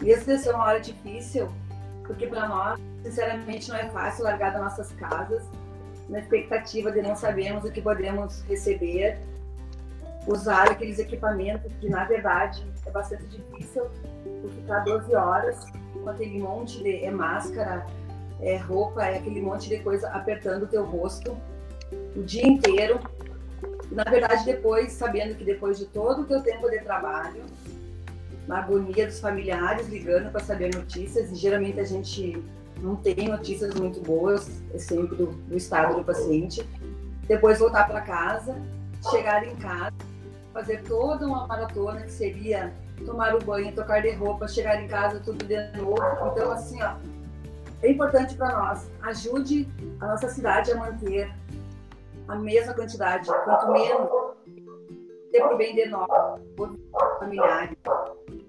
Mesmo 0.00 0.24
de 0.24 0.38
ser 0.38 0.54
uma 0.54 0.64
hora 0.64 0.80
difícil, 0.80 1.48
porque 2.06 2.26
para 2.26 2.48
nós, 2.48 2.80
sinceramente, 3.02 3.68
não 3.68 3.76
é 3.76 3.88
fácil 3.88 4.24
largar 4.24 4.52
das 4.52 4.62
nossas 4.62 4.92
casas, 4.92 5.42
na 6.08 6.20
expectativa 6.20 6.90
de 6.92 7.02
não 7.02 7.16
sabermos 7.16 7.64
o 7.64 7.72
que 7.72 7.80
podemos 7.80 8.42
receber, 8.42 9.18
usar 10.26 10.70
aqueles 10.70 10.98
equipamentos 10.98 11.72
que, 11.80 11.88
na 11.88 12.04
verdade, 12.04 12.66
é 12.86 12.90
bastante 12.90 13.24
difícil, 13.26 13.86
por 14.40 14.50
ficar 14.50 14.80
12 14.80 15.14
horas 15.14 15.64
com 15.92 16.08
aquele 16.08 16.38
monte 16.38 16.82
de 16.82 17.04
é 17.04 17.10
máscara, 17.10 17.86
é 18.40 18.56
roupa, 18.56 19.04
é 19.04 19.18
aquele 19.18 19.40
monte 19.40 19.68
de 19.68 19.78
coisa 19.78 20.08
apertando 20.08 20.64
o 20.64 20.66
teu 20.66 20.84
rosto 20.84 21.36
o 22.16 22.22
dia 22.22 22.46
inteiro. 22.46 23.00
Na 23.90 24.04
verdade, 24.04 24.44
depois, 24.44 24.92
sabendo 24.92 25.36
que 25.36 25.44
depois 25.44 25.78
de 25.78 25.86
todo 25.86 26.22
o 26.22 26.24
teu 26.24 26.42
tempo 26.42 26.68
de 26.70 26.78
trabalho, 26.80 27.42
na 28.46 28.58
agonia 28.58 29.06
dos 29.06 29.20
familiares 29.20 29.88
ligando 29.88 30.30
para 30.30 30.40
saber 30.40 30.74
notícias, 30.74 31.30
e 31.30 31.34
geralmente 31.34 31.78
a 31.78 31.84
gente 31.84 32.42
não 32.80 32.96
tem 32.96 33.28
notícias 33.28 33.74
muito 33.74 34.00
boas, 34.00 34.62
é 34.74 34.78
sempre 34.78 35.16
do, 35.16 35.26
do 35.26 35.56
estado 35.56 35.94
do 35.94 36.04
paciente. 36.04 36.66
Depois 37.28 37.60
voltar 37.60 37.86
para 37.86 38.00
casa, 38.00 38.56
chegar 39.10 39.46
em 39.46 39.54
casa, 39.56 39.92
fazer 40.52 40.82
toda 40.82 41.26
uma 41.26 41.46
maratona 41.46 42.02
que 42.02 42.10
seria 42.10 42.72
tomar 43.04 43.34
o 43.34 43.44
banho, 43.44 43.74
trocar 43.74 44.02
de 44.02 44.10
roupa, 44.12 44.46
chegar 44.46 44.82
em 44.82 44.88
casa 44.88 45.20
tudo 45.20 45.44
de 45.44 45.56
novo. 45.76 45.98
Então, 46.30 46.52
assim, 46.52 46.82
ó, 46.82 46.94
é 47.82 47.90
importante 47.90 48.36
para 48.36 48.56
nós. 48.56 48.90
Ajude 49.02 49.68
a 50.00 50.06
nossa 50.06 50.28
cidade 50.28 50.72
a 50.72 50.76
manter 50.76 51.32
a 52.28 52.36
mesma 52.36 52.74
quantidade, 52.74 53.26
quanto 53.44 53.72
menos, 53.72 54.08
ter 55.32 55.40
por 55.40 55.56
bem 55.56 55.74
de 55.74 55.86
nós, 55.86 56.08
familiares. 57.18 57.76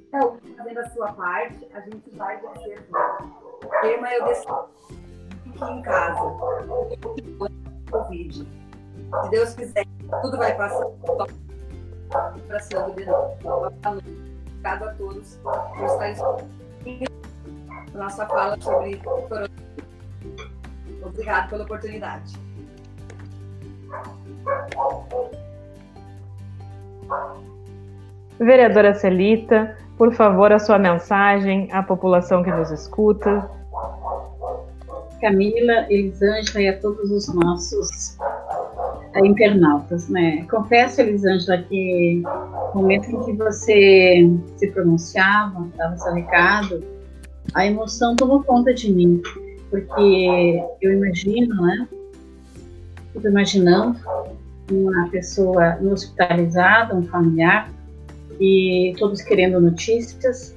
Então, 0.07 0.37
fazendo 0.57 0.79
a 0.79 0.89
sua 0.89 1.13
parte, 1.13 1.67
a 1.73 1.79
gente 1.79 2.09
vai 2.15 2.39
vencer 2.39 2.83
tudo. 2.83 3.43
O 3.65 3.81
tema 3.81 4.13
eu 4.13 4.25
decido 4.25 4.69
fique 5.53 5.63
em 5.63 5.81
casa, 5.81 6.19
Covid. 7.91 8.47
Se 9.23 9.29
Deus 9.29 9.53
quiser, 9.53 9.85
tudo 10.21 10.37
vai 10.37 10.55
passar. 10.57 10.85
Abraçando 12.11 12.95
de 12.95 13.05
novo. 13.05 13.37
Obrigado 13.43 14.83
a 14.83 14.93
todos 14.93 15.39
por 15.43 15.85
estarem 15.85 16.15
nossa 17.93 18.25
fala 18.25 18.59
sobre 18.59 18.97
coronavírus. 18.97 19.51
Obrigado 21.03 21.49
pela 21.49 21.63
oportunidade. 21.63 22.33
Vereadora 28.39 28.93
Celita, 28.95 29.77
por 29.97 30.13
favor, 30.13 30.51
a 30.51 30.59
sua 30.59 30.79
mensagem 30.79 31.69
à 31.71 31.83
população 31.83 32.43
que 32.43 32.51
nos 32.51 32.71
escuta. 32.71 33.49
Camila, 35.21 35.85
Elisângela 35.89 36.61
e 36.61 36.67
a 36.67 36.79
todos 36.79 37.09
os 37.11 37.33
nossos 37.33 38.17
internautas, 39.19 40.09
né? 40.09 40.45
Confesso, 40.49 41.01
Elisângela, 41.01 41.61
que 41.63 42.21
no 42.73 42.81
momento 42.81 43.09
em 43.09 43.23
que 43.23 43.33
você 43.33 44.29
se 44.57 44.67
pronunciava, 44.71 45.67
dava 45.77 45.97
seu 45.97 46.13
recado, 46.13 46.83
a 47.53 47.65
emoção 47.65 48.15
tomou 48.15 48.43
conta 48.43 48.73
de 48.73 48.91
mim, 48.91 49.21
porque 49.69 50.63
eu 50.81 50.93
imagino, 50.93 51.61
né? 51.61 51.87
Fico 53.13 53.27
imaginando 53.27 53.99
uma 54.71 55.07
pessoa 55.09 55.77
hospitalizada, 55.81 56.95
um 56.95 57.03
familiar, 57.03 57.69
e 58.39 58.95
todos 58.97 59.21
querendo 59.21 59.59
notícias, 59.59 60.55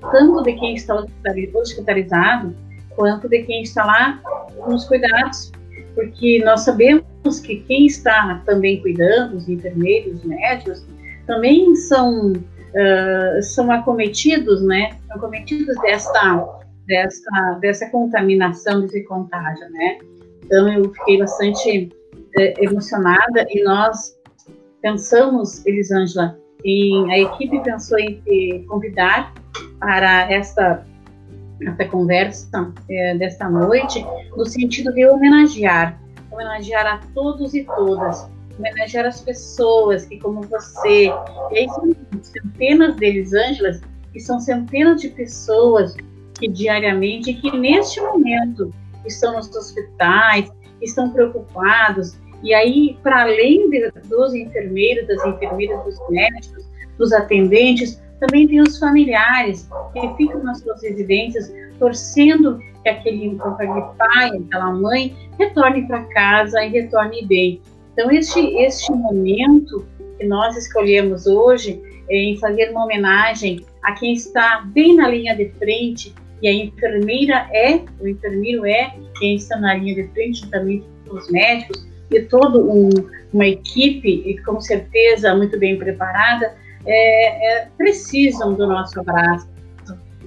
tanto 0.00 0.42
de 0.42 0.52
quem 0.54 0.74
está 0.74 0.94
hospitalizado, 0.94 2.54
quanto 2.90 3.28
de 3.28 3.42
quem 3.42 3.62
está 3.62 3.84
lá 3.84 4.20
nos 4.66 4.86
cuidados, 4.86 5.52
porque 5.98 6.40
nós 6.44 6.60
sabemos 6.60 7.40
que 7.42 7.56
quem 7.62 7.86
está 7.86 8.40
também 8.46 8.80
cuidando, 8.80 9.36
os 9.36 9.48
enfermeiros, 9.48 10.20
os 10.20 10.24
médicos, 10.24 10.86
também 11.26 11.74
são, 11.74 12.34
uh, 12.34 13.42
são 13.42 13.68
acometidos, 13.72 14.62
né? 14.62 14.96
Acometidos 15.10 15.76
desta, 15.82 16.46
desta, 16.86 17.58
dessa 17.60 17.90
contaminação, 17.90 18.82
desse 18.82 19.02
contágio, 19.06 19.68
né? 19.72 19.98
Então 20.44 20.72
eu 20.72 20.94
fiquei 20.94 21.18
bastante 21.18 21.90
uh, 22.12 22.62
emocionada 22.62 23.44
e 23.50 23.64
nós 23.64 24.16
pensamos, 24.80 25.66
Elisângela, 25.66 26.38
em, 26.64 27.10
a 27.10 27.18
equipe 27.18 27.60
pensou 27.64 27.98
em 27.98 28.64
convidar 28.68 29.34
para 29.80 30.32
esta 30.32 30.86
essa 31.60 31.84
conversa 31.86 32.72
é, 32.88 33.16
desta 33.16 33.48
noite, 33.48 34.04
no 34.36 34.44
sentido 34.44 34.92
de 34.92 35.06
homenagear, 35.06 36.00
homenagear 36.30 36.86
a 36.86 37.00
todos 37.14 37.54
e 37.54 37.64
todas, 37.64 38.28
homenagear 38.58 39.06
as 39.06 39.20
pessoas 39.20 40.04
que, 40.06 40.18
como 40.18 40.42
você, 40.42 41.06
e 41.50 41.58
aí 41.58 41.68
são 41.68 41.94
centenas 42.22 42.96
deles, 42.96 43.32
Ângelas, 43.32 43.80
que 44.12 44.20
são 44.20 44.40
centenas 44.40 45.00
de 45.00 45.08
pessoas 45.10 45.96
que 46.38 46.48
diariamente, 46.48 47.34
que 47.34 47.56
neste 47.56 48.00
momento 48.00 48.72
estão 49.04 49.34
nos 49.34 49.54
hospitais, 49.54 50.50
estão 50.80 51.10
preocupados, 51.10 52.16
e 52.42 52.54
aí, 52.54 52.96
para 53.02 53.22
além 53.22 53.68
de, 53.68 53.90
dos 54.08 54.32
enfermeiros, 54.34 55.08
das 55.08 55.24
enfermeiras, 55.26 55.84
dos 55.84 55.98
médicos, 56.08 56.64
dos 56.96 57.12
atendentes, 57.12 58.00
também 58.20 58.46
tem 58.48 58.60
os 58.60 58.78
familiares 58.78 59.68
que 59.92 60.16
ficam 60.16 60.42
nas 60.42 60.60
suas 60.60 60.82
residências 60.82 61.52
torcendo 61.78 62.58
que 62.82 62.88
aquele, 62.88 63.38
aquele 63.40 63.82
pai, 63.96 64.30
aquela 64.46 64.72
mãe 64.72 65.16
retorne 65.38 65.86
para 65.86 66.02
casa 66.04 66.64
e 66.64 66.70
retorne 66.70 67.24
bem. 67.26 67.60
Então, 67.92 68.10
este, 68.10 68.40
este 68.56 68.92
momento 68.92 69.86
que 70.18 70.26
nós 70.26 70.56
escolhemos 70.56 71.26
hoje 71.26 71.80
é 72.08 72.16
em 72.16 72.38
fazer 72.38 72.70
uma 72.70 72.84
homenagem 72.84 73.64
a 73.82 73.92
quem 73.92 74.12
está 74.14 74.62
bem 74.72 74.96
na 74.96 75.08
linha 75.08 75.36
de 75.36 75.48
frente, 75.50 76.14
e 76.40 76.48
a 76.48 76.52
enfermeira 76.52 77.48
é, 77.52 77.80
o 78.00 78.06
enfermeiro 78.06 78.64
é 78.64 78.94
quem 79.18 79.34
está 79.36 79.58
na 79.58 79.74
linha 79.74 79.96
de 79.96 80.08
frente, 80.08 80.48
também 80.50 80.84
os 81.10 81.30
médicos, 81.30 81.86
e 82.10 82.20
toda 82.22 82.58
um, 82.58 82.88
uma 83.32 83.46
equipe, 83.46 84.22
e 84.24 84.38
com 84.42 84.60
certeza 84.60 85.34
muito 85.34 85.58
bem 85.58 85.76
preparada, 85.76 86.54
é, 86.90 87.60
é, 87.62 87.68
precisam 87.76 88.54
do 88.54 88.66
nosso 88.66 88.98
abraço, 88.98 89.46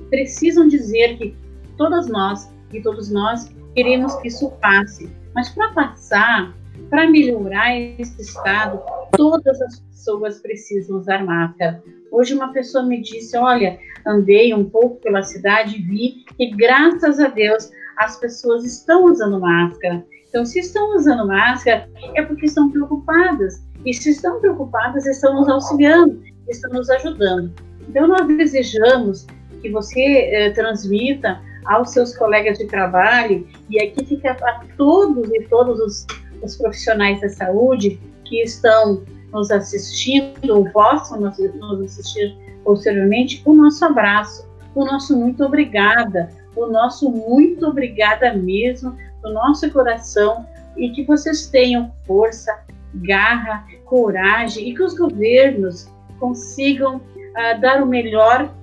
precisam 0.09 0.67
dizer 0.67 1.17
que 1.17 1.35
todas 1.75 2.07
nós 2.07 2.51
e 2.71 2.79
todos 2.81 3.09
nós 3.09 3.51
queremos 3.73 4.15
que 4.17 4.27
isso 4.27 4.51
passe. 4.61 5.09
Mas 5.33 5.49
para 5.49 5.73
passar, 5.73 6.53
para 6.89 7.09
melhorar 7.09 7.75
esse 7.75 8.21
estado, 8.21 8.79
todas 9.11 9.59
as 9.61 9.79
pessoas 9.79 10.39
precisam 10.39 10.97
usar 10.97 11.25
máscara. 11.25 11.81
Hoje 12.11 12.35
uma 12.35 12.53
pessoa 12.53 12.83
me 12.83 13.01
disse, 13.01 13.35
olha, 13.37 13.79
andei 14.05 14.53
um 14.53 14.69
pouco 14.69 14.97
pela 15.01 15.23
cidade 15.23 15.77
e 15.77 15.81
vi 15.81 16.25
que 16.37 16.51
graças 16.51 17.19
a 17.19 17.27
Deus 17.27 17.71
as 17.97 18.19
pessoas 18.19 18.65
estão 18.65 19.05
usando 19.05 19.39
máscara. 19.39 20.05
Então, 20.29 20.45
se 20.45 20.59
estão 20.59 20.95
usando 20.95 21.27
máscara, 21.27 21.89
é 22.15 22.21
porque 22.21 22.45
estão 22.45 22.69
preocupadas. 22.71 23.61
E 23.85 23.93
se 23.93 24.11
estão 24.11 24.39
preocupadas, 24.39 25.05
estão 25.05 25.35
nos 25.35 25.49
auxiliando, 25.49 26.21
estão 26.49 26.71
nos 26.71 26.89
ajudando. 26.89 27.51
Então, 27.87 28.07
nós 28.07 28.27
desejamos 28.27 29.27
que 29.61 29.69
você 29.69 30.01
eh, 30.01 30.49
transmita 30.51 31.41
aos 31.65 31.91
seus 31.91 32.15
colegas 32.17 32.57
de 32.57 32.67
trabalho, 32.67 33.47
e 33.69 33.81
aqui 33.81 34.05
fica 34.05 34.31
a 34.31 34.65
todos 34.77 35.29
e 35.29 35.41
todos 35.43 35.79
os, 35.79 36.07
os 36.41 36.57
profissionais 36.57 37.21
da 37.21 37.29
saúde 37.29 37.99
que 38.25 38.41
estão 38.41 39.03
nos 39.31 39.51
assistindo 39.51 40.49
ou 40.49 40.69
possam 40.71 41.21
nos, 41.21 41.37
nos 41.37 41.81
assistir 41.81 42.35
posteriormente, 42.63 43.41
o 43.45 43.53
nosso 43.53 43.83
abraço, 43.85 44.47
o 44.75 44.85
nosso 44.85 45.17
muito 45.17 45.43
obrigada, 45.43 46.29
o 46.55 46.67
nosso 46.67 47.09
muito 47.09 47.65
obrigada 47.67 48.33
mesmo, 48.33 48.95
do 49.21 49.33
nosso 49.33 49.69
coração, 49.71 50.45
e 50.77 50.89
que 50.89 51.03
vocês 51.03 51.47
tenham 51.47 51.91
força, 52.05 52.63
garra, 52.95 53.65
coragem 53.85 54.69
e 54.69 54.73
que 54.73 54.83
os 54.83 54.97
governos 54.97 55.89
consigam 56.21 56.97
uh, 56.97 57.59
dar 57.59 57.81
o 57.81 57.85
melhor 57.87 58.53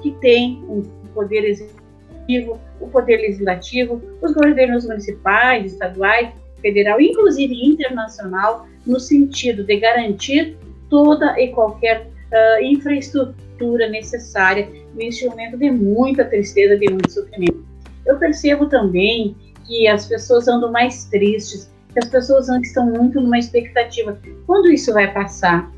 que 0.00 0.10
tem 0.12 0.64
o 0.66 0.82
poder 1.14 1.44
executivo, 1.44 2.58
o 2.80 2.88
poder 2.88 3.18
legislativo, 3.18 4.02
os 4.22 4.32
governos 4.32 4.86
municipais, 4.86 5.72
estaduais, 5.72 6.30
federal, 6.62 6.98
inclusive 7.00 7.54
internacional, 7.54 8.66
no 8.86 8.98
sentido 8.98 9.62
de 9.62 9.76
garantir 9.76 10.56
toda 10.88 11.38
e 11.38 11.48
qualquer 11.48 12.06
uh, 12.06 12.64
infraestrutura 12.64 13.88
necessária 13.90 14.68
neste 14.94 15.26
momento 15.26 15.58
de 15.58 15.70
muita 15.70 16.24
tristeza, 16.24 16.76
de 16.76 16.90
muito 16.90 17.12
sofrimento. 17.12 17.64
Eu 18.06 18.18
percebo 18.18 18.66
também 18.66 19.36
que 19.66 19.86
as 19.86 20.06
pessoas 20.06 20.48
andam 20.48 20.72
mais 20.72 21.04
tristes, 21.04 21.70
que 21.92 21.98
as 21.98 22.08
pessoas 22.08 22.48
estão 22.48 22.86
muito 22.86 23.20
numa 23.20 23.38
expectativa. 23.38 24.18
Quando 24.46 24.72
isso 24.72 24.92
vai 24.92 25.12
passar? 25.12 25.70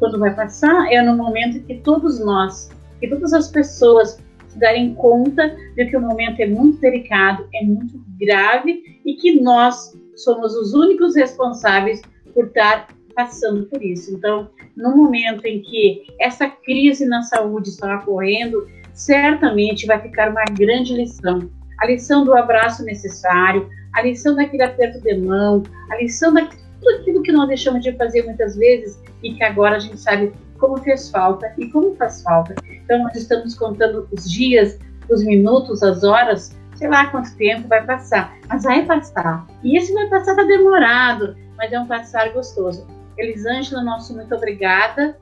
Quando 0.00 0.18
vai 0.18 0.34
passar 0.34 0.92
é 0.92 1.00
no 1.00 1.16
momento 1.16 1.64
que 1.64 1.76
todos 1.76 2.18
nós 2.18 2.70
que 3.00 3.08
todas 3.08 3.32
as 3.32 3.48
pessoas 3.48 4.22
se 4.48 4.58
darem 4.58 4.94
conta 4.94 5.56
de 5.74 5.86
que 5.86 5.96
o 5.96 6.00
momento 6.00 6.40
é 6.40 6.46
muito 6.46 6.80
delicado, 6.80 7.48
é 7.54 7.64
muito 7.64 8.00
grave 8.20 9.00
e 9.04 9.14
que 9.14 9.40
nós 9.40 9.96
somos 10.16 10.54
os 10.54 10.74
únicos 10.74 11.16
responsáveis 11.16 12.02
por 12.34 12.46
estar 12.46 12.88
passando 13.14 13.64
por 13.66 13.82
isso. 13.82 14.14
Então, 14.14 14.50
no 14.76 14.96
momento 14.96 15.44
em 15.46 15.62
que 15.62 16.06
essa 16.20 16.48
crise 16.48 17.06
na 17.06 17.22
saúde 17.22 17.70
está 17.70 17.96
ocorrendo, 17.98 18.66
certamente 18.92 19.86
vai 19.86 20.00
ficar 20.00 20.30
uma 20.30 20.44
grande 20.44 20.94
lição. 20.94 21.50
A 21.80 21.86
lição 21.86 22.24
do 22.24 22.36
abraço 22.36 22.84
necessário, 22.84 23.68
a 23.94 24.02
lição 24.02 24.34
daquele 24.34 24.62
aperto 24.62 25.00
de 25.00 25.16
mão, 25.16 25.62
a 25.90 25.96
lição 25.96 26.34
daquilo 26.34 26.59
tudo 26.80 26.96
aquilo 26.96 27.22
que 27.22 27.32
nós 27.32 27.48
deixamos 27.48 27.82
de 27.82 27.92
fazer 27.92 28.24
muitas 28.24 28.56
vezes 28.56 29.00
e 29.22 29.34
que 29.34 29.44
agora 29.44 29.76
a 29.76 29.78
gente 29.78 29.98
sabe 29.98 30.32
como 30.58 30.78
fez 30.78 31.10
falta 31.10 31.52
e 31.58 31.68
como 31.68 31.94
faz 31.96 32.22
falta. 32.22 32.54
Então, 32.68 33.02
nós 33.02 33.14
estamos 33.14 33.54
contando 33.54 34.06
os 34.12 34.30
dias, 34.30 34.78
os 35.08 35.24
minutos, 35.24 35.82
as 35.82 36.04
horas, 36.04 36.56
sei 36.74 36.88
lá 36.88 37.06
quanto 37.06 37.34
tempo 37.36 37.68
vai 37.68 37.84
passar, 37.84 38.36
mas 38.48 38.64
vai 38.64 38.84
passar. 38.84 39.46
E 39.62 39.76
esse 39.76 39.92
vai 39.92 40.08
passar 40.08 40.36
tá 40.36 40.42
demorado, 40.42 41.36
mas 41.56 41.72
é 41.72 41.80
um 41.80 41.86
passar 41.86 42.32
gostoso. 42.32 42.86
Elisângela, 43.18 43.82
nosso 43.82 44.14
muito 44.14 44.34
obrigada. 44.34 45.16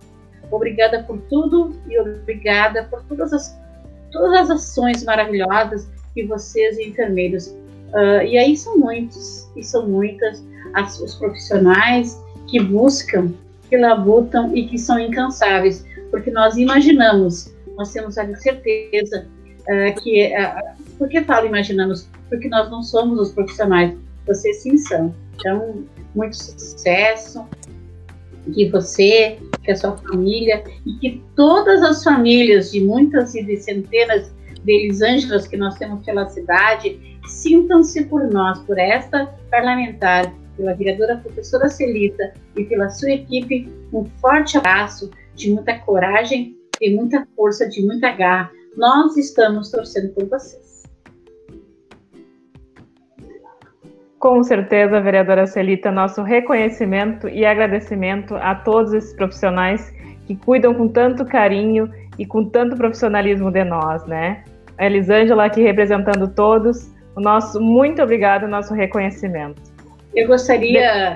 Obrigada 0.50 1.02
por 1.02 1.18
tudo 1.22 1.74
e 1.88 1.98
obrigada 1.98 2.84
por 2.84 3.02
todas 3.04 3.32
as, 3.32 3.60
todas 4.10 4.32
as 4.32 4.50
ações 4.50 5.04
maravilhosas 5.04 5.88
que 6.14 6.24
vocês, 6.24 6.78
enfermeiros, 6.78 7.54
uh, 7.94 8.22
e 8.22 8.38
aí 8.38 8.56
são 8.56 8.78
muitos, 8.78 9.48
e 9.56 9.62
são 9.62 9.88
muitas, 9.88 10.42
as, 10.74 11.00
os 11.00 11.14
profissionais 11.14 12.22
que 12.46 12.60
buscam 12.60 13.32
que 13.68 13.76
labutam 13.76 14.54
e 14.56 14.66
que 14.66 14.78
são 14.78 14.98
incansáveis, 14.98 15.84
porque 16.10 16.30
nós 16.30 16.56
imaginamos, 16.56 17.54
nós 17.76 17.92
temos 17.92 18.16
a 18.18 18.34
certeza 18.36 19.26
uh, 19.62 20.00
que. 20.00 20.32
Uh, 20.34 20.78
por 20.98 21.08
que 21.08 21.22
falo 21.22 21.46
imaginamos? 21.46 22.08
Porque 22.28 22.48
nós 22.48 22.70
não 22.70 22.82
somos 22.82 23.20
os 23.20 23.32
profissionais, 23.32 23.94
vocês 24.26 24.62
sim 24.62 24.76
são. 24.78 25.14
Então, 25.36 25.84
muito 26.14 26.34
sucesso, 26.36 27.46
que 28.52 28.68
você, 28.70 29.38
que 29.62 29.70
a 29.70 29.76
sua 29.76 29.96
família 29.96 30.64
e 30.86 30.94
que 30.94 31.22
todas 31.36 31.82
as 31.82 32.02
famílias 32.02 32.72
de 32.72 32.80
muitas 32.80 33.34
e 33.34 33.44
de 33.44 33.56
centenas 33.58 34.32
de 34.64 34.72
Elisângelas 34.72 35.46
que 35.46 35.56
nós 35.56 35.76
temos 35.76 36.04
pela 36.04 36.28
cidade 36.28 37.17
sintam-se 37.28 38.04
por 38.06 38.24
nós, 38.30 38.58
por 38.60 38.78
esta 38.78 39.26
parlamentar 39.50 40.32
pela 40.56 40.74
vereadora 40.74 41.18
professora 41.18 41.68
Celita 41.68 42.34
e 42.56 42.64
pela 42.64 42.90
sua 42.90 43.12
equipe, 43.12 43.72
um 43.92 44.04
forte 44.20 44.58
abraço 44.58 45.10
de 45.34 45.52
muita 45.52 45.78
coragem, 45.78 46.56
de 46.80 46.94
muita 46.94 47.26
força, 47.36 47.68
de 47.68 47.84
muita 47.86 48.10
garra. 48.10 48.50
Nós 48.76 49.16
estamos 49.16 49.70
torcendo 49.70 50.12
por 50.14 50.28
vocês. 50.28 50.82
Com 54.18 54.42
certeza, 54.42 55.00
vereadora 55.00 55.46
Celita, 55.46 55.92
nosso 55.92 56.22
reconhecimento 56.22 57.28
e 57.28 57.46
agradecimento 57.46 58.34
a 58.34 58.52
todos 58.52 58.92
esses 58.92 59.14
profissionais 59.14 59.92
que 60.26 60.34
cuidam 60.34 60.74
com 60.74 60.88
tanto 60.88 61.24
carinho 61.24 61.88
e 62.18 62.26
com 62.26 62.44
tanto 62.44 62.76
profissionalismo 62.76 63.50
de 63.52 63.62
nós, 63.62 64.04
né? 64.06 64.42
A 64.76 64.86
Elisângela 64.86 65.44
aqui 65.44 65.62
representando 65.62 66.26
todos, 66.34 66.92
o 67.18 67.20
nosso 67.20 67.60
muito 67.60 68.00
obrigado, 68.00 68.46
nosso 68.46 68.72
reconhecimento. 68.72 69.60
Eu 70.14 70.28
gostaria, 70.28 71.14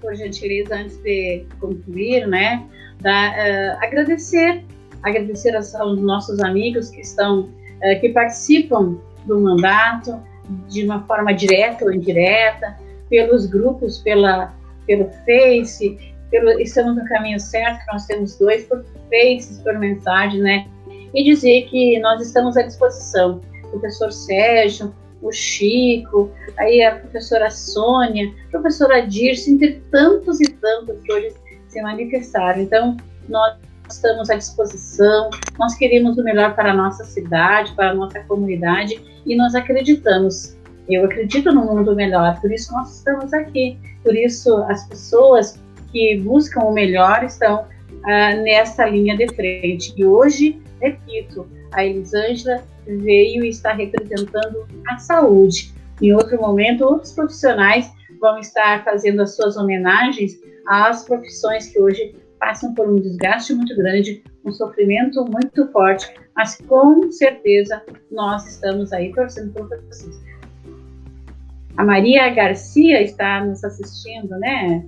por 0.00 0.14
gentileza, 0.14 0.76
antes 0.76 0.96
de 0.98 1.44
concluir, 1.58 2.24
né, 2.28 2.64
da, 3.00 3.30
uh, 3.30 3.84
agradecer, 3.84 4.62
agradecer 5.02 5.56
aos, 5.56 5.74
aos, 5.74 6.00
nossos 6.00 6.38
amigos 6.40 6.90
que 6.90 7.00
estão, 7.00 7.40
uh, 7.40 8.00
que 8.00 8.10
participam 8.10 8.96
do 9.26 9.40
mandato, 9.40 10.22
de 10.68 10.84
uma 10.84 11.02
forma 11.02 11.34
direta 11.34 11.84
ou 11.84 11.92
indireta, 11.92 12.76
pelos 13.08 13.46
grupos, 13.46 13.98
pela, 13.98 14.54
pelo 14.86 15.10
Face, 15.26 15.98
pelo, 16.30 16.60
estamos 16.60 16.94
no 16.94 17.04
caminho 17.06 17.40
certo, 17.40 17.80
nós 17.92 18.06
temos 18.06 18.38
dois 18.38 18.64
por 18.66 18.84
Face, 19.10 19.60
por 19.64 19.76
mensagem, 19.80 20.40
né? 20.40 20.68
E 21.12 21.24
dizer 21.24 21.62
que 21.62 21.98
nós 21.98 22.22
estamos 22.22 22.56
à 22.56 22.62
disposição. 22.62 23.40
O 23.64 23.70
professor 23.70 24.12
Sérgio, 24.12 24.94
o 25.22 25.32
Chico, 25.32 26.30
aí 26.58 26.82
a 26.82 26.96
professora 26.96 27.50
Sônia, 27.50 28.32
a 28.48 28.50
professora 28.50 29.00
Dirce, 29.00 29.50
entre 29.50 29.82
tantos 29.90 30.40
e 30.40 30.50
tantos 30.52 31.00
que 31.02 31.12
hoje 31.12 31.34
se 31.68 31.82
manifestaram. 31.82 32.60
Então, 32.60 32.96
nós 33.28 33.56
estamos 33.88 34.30
à 34.30 34.36
disposição, 34.36 35.30
nós 35.58 35.74
queremos 35.74 36.16
o 36.16 36.22
melhor 36.22 36.54
para 36.54 36.70
a 36.70 36.74
nossa 36.74 37.04
cidade, 37.04 37.72
para 37.74 37.90
a 37.90 37.94
nossa 37.94 38.20
comunidade 38.20 39.00
e 39.26 39.36
nós 39.36 39.54
acreditamos. 39.54 40.56
Eu 40.88 41.04
acredito 41.04 41.52
no 41.52 41.64
mundo 41.64 41.94
melhor, 41.94 42.40
por 42.40 42.50
isso 42.50 42.72
nós 42.72 42.96
estamos 42.96 43.32
aqui. 43.32 43.78
Por 44.02 44.16
isso 44.16 44.56
as 44.64 44.86
pessoas 44.88 45.60
que 45.92 46.18
buscam 46.18 46.60
o 46.60 46.72
melhor 46.72 47.22
estão 47.24 47.64
ah, 48.04 48.34
nessa 48.36 48.86
linha 48.86 49.16
de 49.16 49.28
frente. 49.34 49.92
E 49.96 50.04
hoje, 50.04 50.60
repito, 50.80 51.46
a 51.72 51.84
Elisângela 51.84 52.62
veio 52.86 53.44
e 53.44 53.48
está 53.48 53.72
representando 53.72 54.66
a 54.88 54.98
saúde. 54.98 55.72
Em 56.00 56.12
outro 56.12 56.40
momento, 56.40 56.84
outros 56.84 57.12
profissionais 57.12 57.90
vão 58.20 58.38
estar 58.38 58.84
fazendo 58.84 59.22
as 59.22 59.36
suas 59.36 59.56
homenagens 59.56 60.32
às 60.66 61.04
profissões 61.04 61.68
que 61.68 61.80
hoje 61.80 62.14
passam 62.38 62.74
por 62.74 62.88
um 62.88 62.96
desgaste 62.96 63.54
muito 63.54 63.76
grande, 63.76 64.22
um 64.44 64.52
sofrimento 64.52 65.24
muito 65.24 65.70
forte, 65.70 66.12
mas 66.34 66.56
com 66.56 67.10
certeza 67.12 67.82
nós 68.10 68.46
estamos 68.46 68.92
aí 68.92 69.12
torcendo 69.12 69.52
por 69.52 69.68
vocês. 69.68 70.18
A 71.76 71.84
Maria 71.84 72.28
Garcia 72.30 73.02
está 73.02 73.44
nos 73.44 73.62
assistindo, 73.62 74.38
né? 74.38 74.86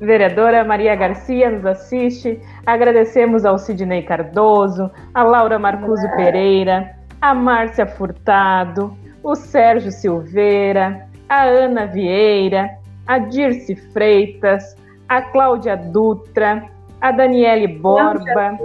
Vereadora 0.00 0.64
Maria 0.64 0.94
Garcia 0.94 1.50
nos 1.50 1.64
assiste. 1.64 2.40
Agradecemos 2.66 3.44
ao 3.44 3.58
Sidney 3.58 4.02
Cardoso, 4.02 4.90
a 5.14 5.22
Laura 5.22 5.58
Marcuso 5.58 6.06
Pereira, 6.16 6.96
a 7.20 7.34
Márcia 7.34 7.86
Furtado, 7.86 8.96
o 9.22 9.34
Sérgio 9.34 9.90
Silveira, 9.90 11.08
a 11.28 11.44
Ana 11.44 11.86
Vieira, 11.86 12.70
a 13.06 13.18
Dirce 13.18 13.74
Freitas, 13.92 14.76
a 15.08 15.22
Cláudia 15.22 15.76
Dutra, 15.76 16.64
a 17.00 17.10
Daniele 17.10 17.68
Borba, 17.68 18.58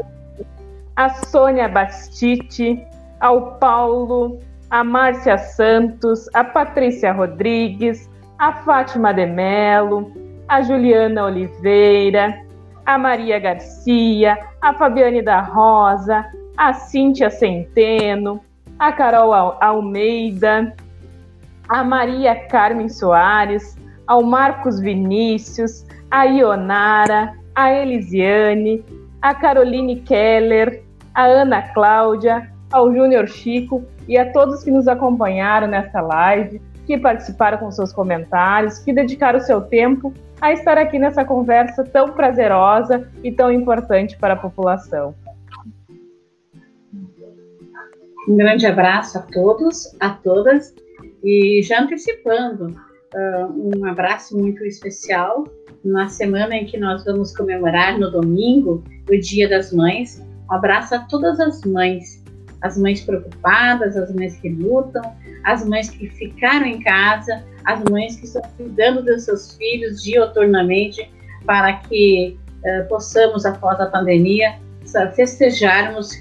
a 0.96 1.10
Sônia 1.10 1.68
Bastite, 1.68 2.84
ao 3.20 3.54
Paulo, 3.58 4.40
a 4.70 4.84
Márcia 4.84 5.38
Santos, 5.38 6.28
a 6.34 6.44
Patrícia 6.44 7.12
Rodrigues, 7.12 8.10
a 8.40 8.52
Fátima 8.52 9.14
de 9.14 9.26
Melo, 9.26 10.12
a 10.52 10.62
Juliana 10.62 11.24
Oliveira, 11.24 12.43
a 12.86 12.97
Maria 12.97 13.39
Garcia, 13.39 14.38
a 14.62 14.74
Fabiane 14.74 15.22
da 15.22 15.39
Rosa, 15.39 16.26
a 16.58 16.74
Cíntia 16.74 17.30
Centeno, 17.30 18.41
a 18.78 18.91
Carol 18.91 19.34
Almeida, 19.62 20.76
a 21.70 21.86
Maria 21.86 22.36
Carmen 22.49 22.89
Soares, 22.89 23.78
ao 24.06 24.24
Marcos 24.24 24.82
Vinícius, 24.82 25.86
a 26.12 26.26
Ionara, 26.26 27.34
a 27.56 27.72
Elisiane, 27.72 28.84
a 29.22 29.34
Caroline 29.34 30.02
Keller, 30.02 30.84
a 31.16 31.28
Ana 31.28 31.62
Cláudia, 31.74 32.52
ao 32.74 32.93
Júnior 32.93 33.30
Chico 33.30 33.86
e 34.06 34.18
a 34.18 34.30
todos 34.34 34.66
que 34.66 34.72
nos 34.72 34.89
acompanharam 34.89 35.68
nesta 35.68 36.02
live, 36.02 36.62
que 36.86 36.97
participaram 36.97 37.58
com 37.58 37.72
seus 37.72 37.93
comentários, 37.93 38.80
que 38.80 38.91
dedicaram 38.91 39.39
o 39.39 39.41
seu 39.41 39.62
tempo 39.62 40.14
a 40.42 40.52
estar 40.52 40.78
aqui 40.78 40.98
nessa 40.98 41.24
conversa 41.24 41.84
tão 41.84 42.14
prazerosa 42.14 43.08
e 43.24 43.32
tão 43.32 43.52
importante 43.52 44.18
para 44.18 44.34
a 44.34 44.38
população. 44.38 45.14
Um 48.28 48.36
grande 48.36 48.66
abraço 48.66 49.18
a 49.18 49.22
todos, 49.22 49.96
a 50.00 50.10
todas, 50.10 50.74
e 51.24 51.62
já 51.64 51.82
antecipando, 51.82 52.68
uh, 52.68 53.78
um 53.78 53.86
abraço 53.86 54.38
muito 54.38 54.64
especial 54.66 55.44
na 55.84 56.08
semana 56.08 56.56
em 56.56 56.66
que 56.66 56.78
nós 56.78 57.04
vamos 57.04 57.36
comemorar 57.36 58.00
no 58.00 58.12
domingo 58.12 58.84
o 59.10 59.20
Dia 59.20 59.50
das 59.50 59.72
Mães. 59.72 60.24
Um 60.50 60.54
abraço 60.54 60.96
a 60.96 61.00
todas 61.00 61.39
as 61.39 61.62
mães, 61.64 62.21
as 62.62 62.78
mães 62.78 63.01
preocupadas, 63.01 63.97
as 63.97 64.14
mães 64.14 64.38
que 64.38 64.49
lutam, 64.49 65.01
as 65.43 65.66
mães 65.66 65.89
que 65.89 66.09
ficaram 66.09 66.66
em 66.66 66.82
casa, 66.82 67.43
as 67.66 67.84
mães 67.89 68.16
que 68.16 68.26
estão 68.26 68.41
cuidando 68.57 69.03
dos 69.03 69.24
seus 69.24 69.55
filhos 69.55 70.03
dioturnamente 70.03 71.09
para 71.45 71.74
que 71.74 72.38
uh, 72.64 72.88
possamos, 72.88 73.45
após 73.45 73.80
a 73.80 73.88
pandemia, 73.88 74.59
festejarmos 75.16 76.12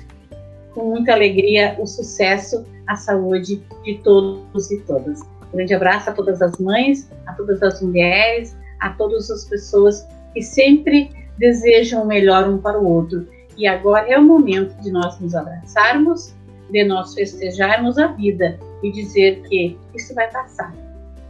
com 0.74 0.90
muita 0.90 1.12
alegria 1.12 1.76
o 1.78 1.86
sucesso, 1.86 2.64
a 2.86 2.96
saúde 2.96 3.62
de 3.84 3.98
todos 4.02 4.70
e 4.70 4.80
todas. 4.80 5.20
Grande 5.52 5.74
abraço 5.74 6.10
a 6.10 6.12
todas 6.12 6.40
as 6.40 6.56
mães, 6.58 7.10
a 7.26 7.32
todas 7.32 7.62
as 7.62 7.82
mulheres, 7.82 8.56
a 8.78 8.90
todas 8.90 9.30
as 9.30 9.44
pessoas 9.44 10.06
que 10.32 10.42
sempre 10.42 11.10
desejam 11.38 12.02
o 12.02 12.06
melhor 12.06 12.48
um 12.48 12.58
para 12.58 12.78
o 12.78 12.86
outro. 12.86 13.26
E 13.60 13.66
agora 13.66 14.08
é 14.08 14.18
o 14.18 14.22
momento 14.22 14.74
de 14.80 14.90
nós 14.90 15.20
nos 15.20 15.34
abraçarmos, 15.34 16.34
de 16.70 16.82
nós 16.82 17.12
festejarmos 17.12 17.98
a 17.98 18.06
vida 18.06 18.58
e 18.82 18.90
dizer 18.90 19.42
que 19.42 19.78
isso 19.94 20.14
vai 20.14 20.30
passar. 20.30 20.72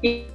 E 0.00 0.28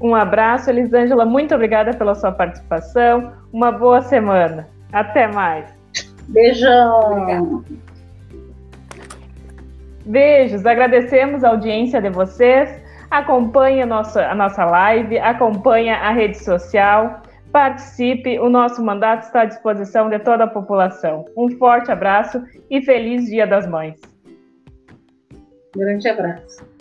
Um 0.00 0.14
abraço, 0.14 0.70
Elisângela. 0.70 1.26
Muito 1.26 1.54
obrigada 1.54 1.92
pela 1.94 2.14
sua 2.14 2.32
participação. 2.32 3.32
Uma 3.52 3.70
boa 3.70 4.00
semana. 4.00 4.68
Até 4.92 5.26
mais. 5.26 5.66
Beijão. 6.28 7.64
Beijos. 10.04 10.64
Agradecemos 10.66 11.42
a 11.44 11.50
audiência 11.50 12.00
de 12.00 12.10
vocês. 12.10 12.82
Acompanhe 13.10 13.82
a 13.82 13.86
nossa, 13.86 14.26
a 14.26 14.34
nossa 14.34 14.64
live, 14.64 15.18
acompanhe 15.18 15.90
a 15.90 16.10
rede 16.10 16.38
social, 16.38 17.22
participe. 17.52 18.38
O 18.40 18.48
nosso 18.48 18.84
mandato 18.84 19.22
está 19.22 19.42
à 19.42 19.44
disposição 19.44 20.08
de 20.08 20.18
toda 20.18 20.44
a 20.44 20.48
população. 20.48 21.24
Um 21.36 21.50
forte 21.50 21.90
abraço 21.90 22.42
e 22.70 22.82
feliz 22.82 23.26
Dia 23.26 23.46
das 23.46 23.66
Mães. 23.66 24.00
Grande 25.76 26.08
abraço. 26.08 26.73